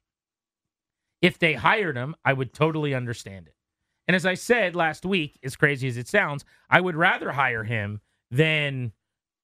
[1.23, 3.55] If they hired him, I would totally understand it.
[4.11, 7.62] And as I said last week, as crazy as it sounds, I would rather hire
[7.62, 8.90] him than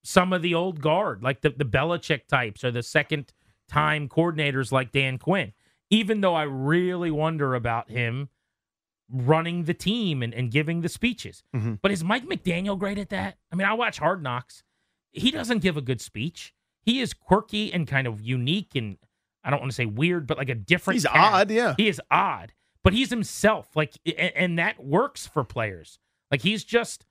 [0.02, 3.33] some of the old guard, like the, the Belichick types or the second
[3.68, 5.52] time coordinators like Dan Quinn.
[5.88, 8.29] Even though I really wonder about him
[9.09, 11.44] running the team and, and giving the speeches.
[11.55, 11.79] Mhm.
[11.81, 13.38] But is Mike McDaniel great at that?
[13.52, 14.64] I mean, I watch Hard Knocks.
[15.12, 16.52] He doesn't give a good speech.
[16.83, 18.98] He is quirky and kind of unique and
[19.44, 20.96] I don't want to say weird, but like a different.
[20.96, 21.33] He's cat.
[21.35, 21.74] odd, yeah.
[21.76, 22.52] He is odd,
[22.87, 23.75] but he's himself.
[23.75, 25.99] Like, and that works for players.
[26.31, 27.05] Like he's just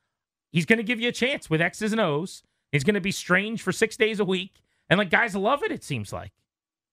[0.53, 2.43] he's going to give you a chance with X's and O's.
[2.71, 5.73] He's going to be strange for six days a week, and like guys love it.
[5.73, 6.31] It seems like,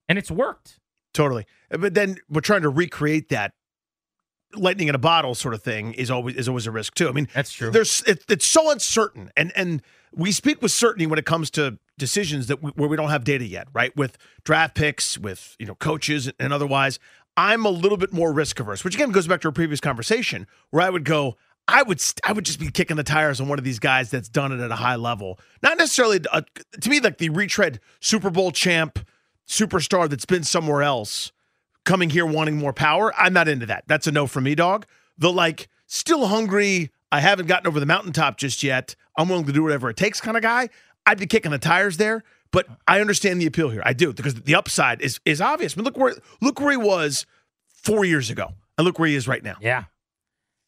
[0.08, 0.80] and it's worked.
[1.14, 1.46] Totally.
[1.72, 3.52] Uh, but then we're trying to recreate that
[4.52, 7.08] lightning in a bottle sort of thing is always is always a risk too.
[7.08, 7.70] I mean, That's true.
[7.70, 9.80] There's it, it's so uncertain, and and
[10.12, 13.22] we speak with certainty when it comes to decisions that we, where we don't have
[13.22, 13.96] data yet, right?
[13.96, 16.98] With draft picks, with you know coaches and otherwise.
[17.36, 20.46] I'm a little bit more risk averse, which again goes back to our previous conversation,
[20.70, 21.36] where I would go.
[21.68, 24.10] I would st- I would just be kicking the tires on one of these guys
[24.10, 25.38] that's done it at a high level.
[25.62, 26.42] Not necessarily uh,
[26.80, 28.98] to me like the retread Super Bowl champ
[29.48, 31.32] superstar that's been somewhere else
[31.84, 33.12] coming here wanting more power.
[33.16, 33.84] I'm not into that.
[33.86, 34.86] That's a no for me, dog.
[35.18, 38.96] The like still hungry, I haven't gotten over the mountaintop just yet.
[39.16, 40.68] I'm willing to do whatever it takes kind of guy.
[41.06, 43.82] I'd be kicking the tires there, but I understand the appeal here.
[43.84, 45.76] I do because the upside is is obvious.
[45.76, 47.26] Mean, look where look where he was
[47.68, 49.56] four years ago, and look where he is right now.
[49.60, 49.84] Yeah.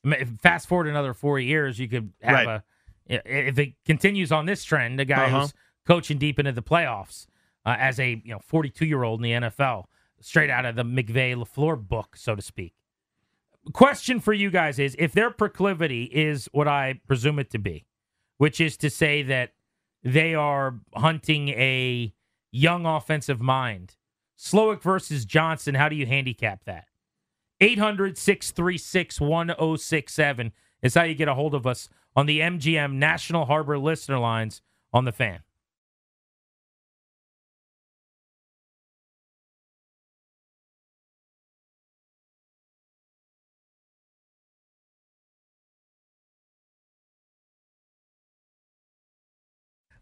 [0.04, 2.62] I mean, if- Fast forward another four years, you could have Right.
[3.08, 3.48] a.
[3.48, 5.40] If it continues on this trend, a guy Uh-huh.
[5.42, 5.54] who's
[5.86, 7.26] coaching deep into the playoffs
[7.66, 9.84] uh, as a you know 42 year old in the NFL,
[10.20, 12.74] straight out of the McVay Lafleur book, so to speak.
[13.72, 17.86] Question for you guys is: If their proclivity is what I presume it to be,
[18.36, 19.52] which is to say that
[20.04, 22.14] they are hunting a
[22.52, 23.96] young offensive mind,
[24.38, 26.88] Slowik versus Johnson, how do you handicap that?
[27.60, 33.46] 800 636 1067 is how you get a hold of us on the MGM National
[33.46, 34.60] Harbor listener lines
[34.92, 35.40] on the fan.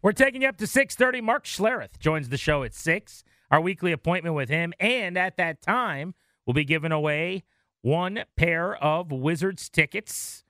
[0.03, 1.21] We're taking you up to 6:30.
[1.21, 3.23] Mark Schlereth joins the show at 6.
[3.49, 6.13] Our weekly appointment with him and at that time
[6.45, 7.43] we'll be giving away
[7.81, 10.43] one pair of Wizards tickets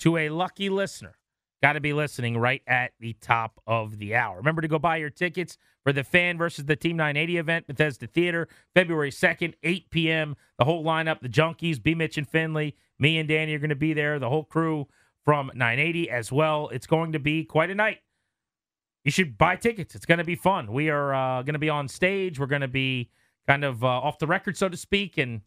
[0.00, 1.16] to a lucky listener.
[1.62, 4.36] Got to be listening right at the top of the hour.
[4.36, 8.06] Remember to go buy your tickets for the Fan versus the Team 980 event, Bethesda
[8.06, 10.36] Theater, February 2nd, 8 p.m.
[10.58, 11.94] The whole lineup, the Junkies, B.
[11.94, 14.86] Mitch and Finley, me and Danny are going to be there, the whole crew
[15.24, 16.68] from 980 as well.
[16.68, 18.00] It's going to be quite a night.
[19.08, 19.94] You should buy tickets.
[19.94, 20.70] It's going to be fun.
[20.70, 22.38] We are uh, going to be on stage.
[22.38, 23.08] We're going to be
[23.46, 25.40] kind of uh, off the record, so to speak, and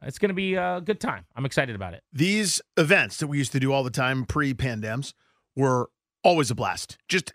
[0.00, 1.26] it's going to be a good time.
[1.36, 2.02] I'm excited about it.
[2.14, 5.12] These events that we used to do all the time pre-pandems
[5.54, 5.90] were
[6.22, 6.96] always a blast.
[7.06, 7.34] Just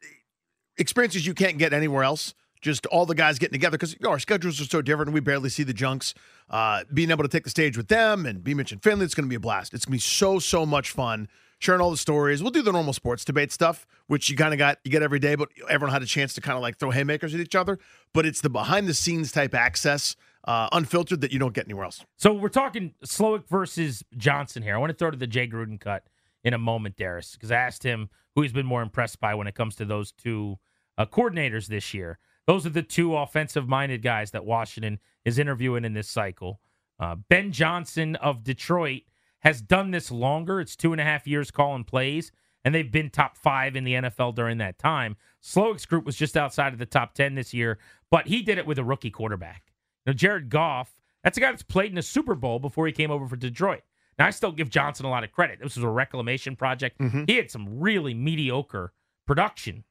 [0.80, 2.34] experiences you can't get anywhere else.
[2.62, 5.12] Just all the guys getting together because you know, our schedules are so different.
[5.12, 6.16] We barely see the junks.
[6.50, 8.56] Uh, being able to take the stage with them and B.
[8.56, 9.76] Mitch and Finley, it's going to be a blast.
[9.76, 11.28] It's going to be so so much fun.
[11.60, 12.42] Sharing all the stories.
[12.42, 15.20] We'll do the normal sports debate stuff, which you kind of got you get every
[15.20, 17.80] day, but everyone had a chance to kind of like throw haymakers at each other.
[18.14, 21.84] But it's the behind the scenes type access, uh, unfiltered that you don't get anywhere
[21.84, 22.06] else.
[22.18, 24.74] So we're talking Slowik versus Johnson here.
[24.74, 26.06] I want to throw to the Jay Gruden cut
[26.46, 29.48] in a moment, Darius, because I asked him who he's been more impressed by when
[29.48, 30.58] it comes to those two
[30.98, 32.20] uh, coordinators this year.
[32.48, 36.62] Those are the two offensive minded guys that Washington is interviewing in this cycle.
[37.00, 39.04] Uh, ben Johnson of Detroit
[39.40, 40.60] has done this longer.
[40.60, 42.32] It's two and a half years calling plays,
[42.64, 45.16] and they've been top five in the NFL during that time.
[45.42, 47.80] Slowik's group was just outside of the top 10 this year,
[48.12, 49.64] but he did it with a rookie quarterback.
[50.06, 53.12] Now, Jared Goff, that's a guy that's played in a Super Bowl before he came
[53.12, 53.82] over for Detroit.
[54.18, 55.60] Now, I still give Johnson a lot of credit.
[55.62, 57.00] This was a reclamation project.
[57.00, 57.24] Mm-hmm.
[57.28, 58.92] He had some really mediocre
[59.26, 59.86] production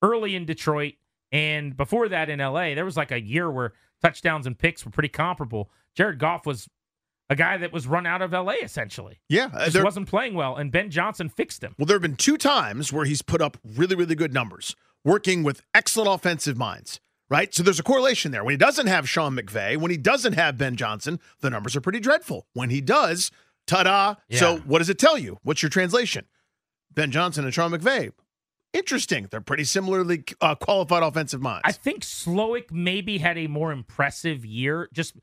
[0.00, 0.94] early in Detroit.
[1.32, 4.92] And before that in LA, there was like a year where touchdowns and picks were
[4.92, 5.70] pretty comparable.
[5.96, 6.68] Jared Goff was
[7.30, 9.20] a guy that was run out of LA essentially.
[9.28, 11.74] Yeah, uh, Just there- wasn't playing well, and Ben Johnson fixed him.
[11.78, 15.42] Well, there have been two times where he's put up really, really good numbers, working
[15.42, 17.00] with excellent offensive minds,
[17.30, 17.54] right?
[17.54, 18.44] So there's a correlation there.
[18.44, 21.80] When he doesn't have Sean McVay, when he doesn't have Ben Johnson, the numbers are
[21.80, 22.46] pretty dreadful.
[22.52, 23.30] When he does,
[23.66, 24.14] ta da.
[24.30, 25.38] So what does it tell you?
[25.42, 26.26] What's your translation?
[26.92, 28.12] Ben Johnson and Sean McVay.
[28.72, 29.28] Interesting.
[29.30, 31.62] They're pretty similarly uh, qualified offensive minds.
[31.64, 34.88] I think Slowik maybe had a more impressive year.
[34.92, 35.14] Just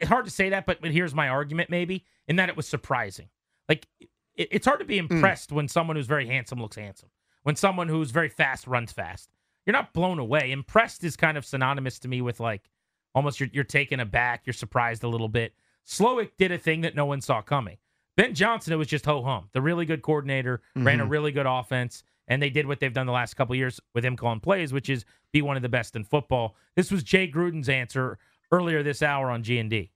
[0.00, 2.68] it's hard to say that, but, but here's my argument maybe in that it was
[2.68, 3.28] surprising.
[3.68, 5.12] Like it, it's hard to be hmm.
[5.12, 7.10] impressed when someone who's very handsome looks handsome.
[7.42, 9.30] When someone who's very fast runs fast.
[9.64, 10.50] You're not blown away.
[10.50, 12.70] Impressed is kind of synonymous to me with like
[13.14, 15.54] almost you're, you're taken aback, you're surprised a little bit.
[15.86, 17.76] Slowik did a thing that no one saw coming.
[18.16, 19.48] Ben Johnson, it was just ho hum.
[19.52, 21.12] The really good coordinator ran a mm-hmm.
[21.12, 24.16] really good offense, and they did what they've done the last couple years with him
[24.16, 26.56] calling plays, which is be one of the best in football.
[26.74, 28.18] This was Jay Gruden's answer
[28.52, 29.90] earlier this hour on G and D.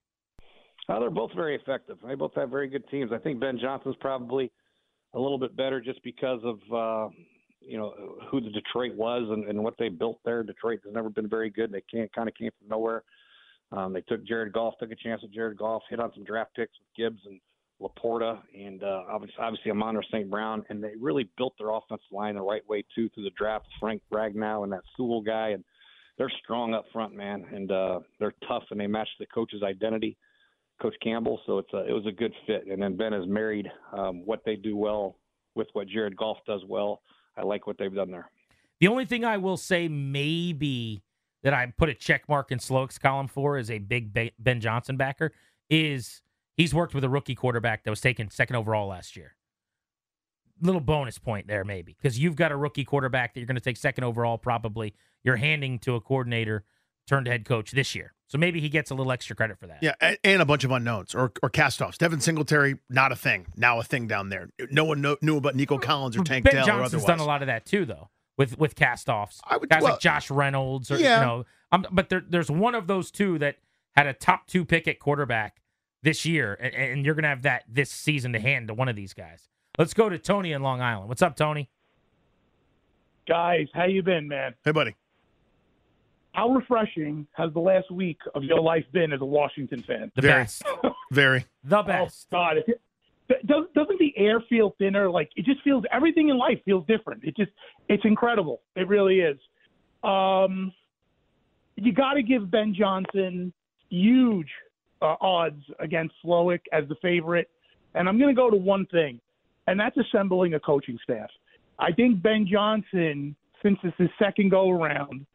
[0.89, 1.99] Uh, they're both very effective.
[2.07, 3.13] They both have very good teams.
[3.13, 4.51] I think Ben Johnson's probably
[5.15, 7.09] a little bit better just because of uh,
[7.61, 7.95] you know
[8.31, 10.43] who the Detroit was and, and what they built there.
[10.43, 11.73] Detroit has never been very good.
[11.73, 13.05] They can't kind of came from nowhere.
[13.71, 16.55] Um, they took Jared Goff, took a chance with Jared Goff, hit on some draft
[16.55, 17.41] picks with Gibbs and
[17.81, 20.31] Laporta, and uh, obviously, obviously Amon St.
[20.31, 23.67] Brown, and they really built their offensive line the right way too through the draft.
[23.81, 25.65] Frank Ragnow and that Sewell guy, and
[26.19, 30.17] they're strong up front, man, and uh, they're tough, and they match the coach's identity.
[30.81, 32.67] Coach Campbell, so it's a, it was a good fit.
[32.69, 35.17] And then Ben has married um, what they do well
[35.55, 37.03] with what Jared Goff does well.
[37.37, 38.29] I like what they've done there.
[38.81, 41.05] The only thing I will say, maybe
[41.45, 44.97] that I put a check mark in Slowik's column for is a big Ben Johnson
[44.97, 45.33] backer
[45.71, 46.21] is
[46.57, 49.37] he's worked with a rookie quarterback that was taken second overall last year.
[50.61, 53.61] Little bonus point there, maybe, because you've got a rookie quarterback that you're going to
[53.61, 54.95] take second overall, probably.
[55.25, 56.65] You're handing to a coordinator
[57.07, 58.13] turned head coach this year.
[58.27, 59.81] So maybe he gets a little extra credit for that.
[59.83, 59.93] Yeah,
[60.25, 61.99] and a bunch of unknowns or or castoffs.
[61.99, 63.47] Devin Singletary, not a thing.
[63.57, 64.49] Now a thing down there.
[64.71, 67.07] No one know, knew about Nico Collins or Tank ben Dell or Johnson's otherwise.
[67.07, 68.09] done a lot of that too, though,
[68.39, 69.41] with with castoffs.
[69.45, 71.21] I would- Guys well, like Josh Reynolds, or yeah.
[71.21, 73.57] you know, um, but there, there's one of those two that
[73.97, 75.61] had a top two pick at quarterback
[76.03, 78.97] this year, and, and you're gonna have that this season to hand to one of
[78.97, 79.51] these guys.
[79.79, 81.11] Let's go to Tony in Long Island.
[81.11, 81.69] What's up, Tony?
[83.29, 84.55] Guys, how you been, man?
[84.65, 84.97] Hey, buddy.
[86.33, 90.11] How refreshing has the last week of your life been as a Washington fan?
[90.17, 90.43] The Very.
[90.43, 90.63] best,
[91.13, 91.45] Very.
[91.65, 92.27] the best.
[92.33, 92.81] Oh God, it,
[93.47, 95.11] does, doesn't the air feel thinner?
[95.11, 97.25] Like it just feels everything in life feels different.
[97.25, 97.51] It just
[97.89, 98.63] it's incredible.
[98.77, 99.39] It really is.
[100.03, 100.73] Um,
[101.77, 103.53] you got to give Ben Johnson
[103.91, 104.49] huge
[105.03, 107.51] uh, odds against Slowik as the favorite,
[107.95, 109.21] and I'm going to go to one thing,
[109.67, 111.29] and that's assembling a coaching staff.
[111.79, 115.27] I think Ben Johnson, since it's his second go around,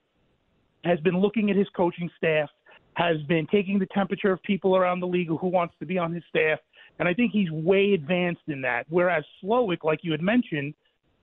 [0.84, 2.50] has been looking at his coaching staff,
[2.94, 6.14] has been taking the temperature of people around the league who wants to be on
[6.14, 6.60] his staff,
[7.00, 8.86] and I think he's way advanced in that.
[8.90, 10.74] Whereas Slowik, like you had mentioned,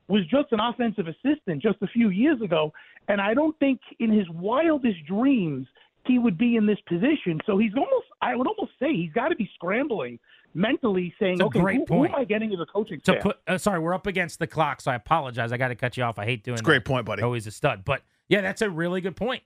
[0.08, 2.72] was just an offensive assistant just a few years ago,
[3.08, 5.66] and I don't think in his wildest dreams
[6.06, 7.40] he would be in this position.
[7.46, 10.18] So he's almost, I would almost say, he's got to be scrambling
[10.52, 13.36] mentally, saying, "Okay, great who, who am I getting as a coaching To staff?" put,
[13.48, 15.50] uh, sorry, we're up against the clock, so I apologize.
[15.50, 16.18] I got to cut you off.
[16.18, 16.66] I hate doing It's a that.
[16.68, 17.22] great point, buddy.
[17.22, 19.42] Always a stud, but yeah, that's a really good point.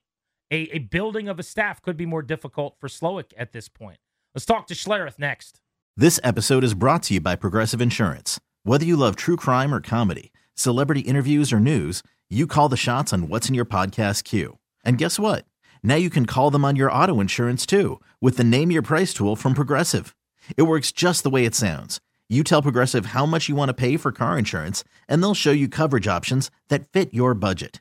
[0.50, 3.98] A, a building of a staff could be more difficult for Slowik at this point.
[4.34, 5.60] Let's talk to Schlereth next.
[5.96, 8.40] This episode is brought to you by Progressive Insurance.
[8.62, 13.12] Whether you love true crime or comedy, celebrity interviews or news, you call the shots
[13.12, 14.58] on what's in your podcast queue.
[14.84, 15.44] And guess what?
[15.82, 19.12] Now you can call them on your auto insurance too with the Name Your Price
[19.12, 20.14] tool from Progressive.
[20.56, 22.00] It works just the way it sounds.
[22.28, 25.50] You tell Progressive how much you want to pay for car insurance, and they'll show
[25.50, 27.80] you coverage options that fit your budget.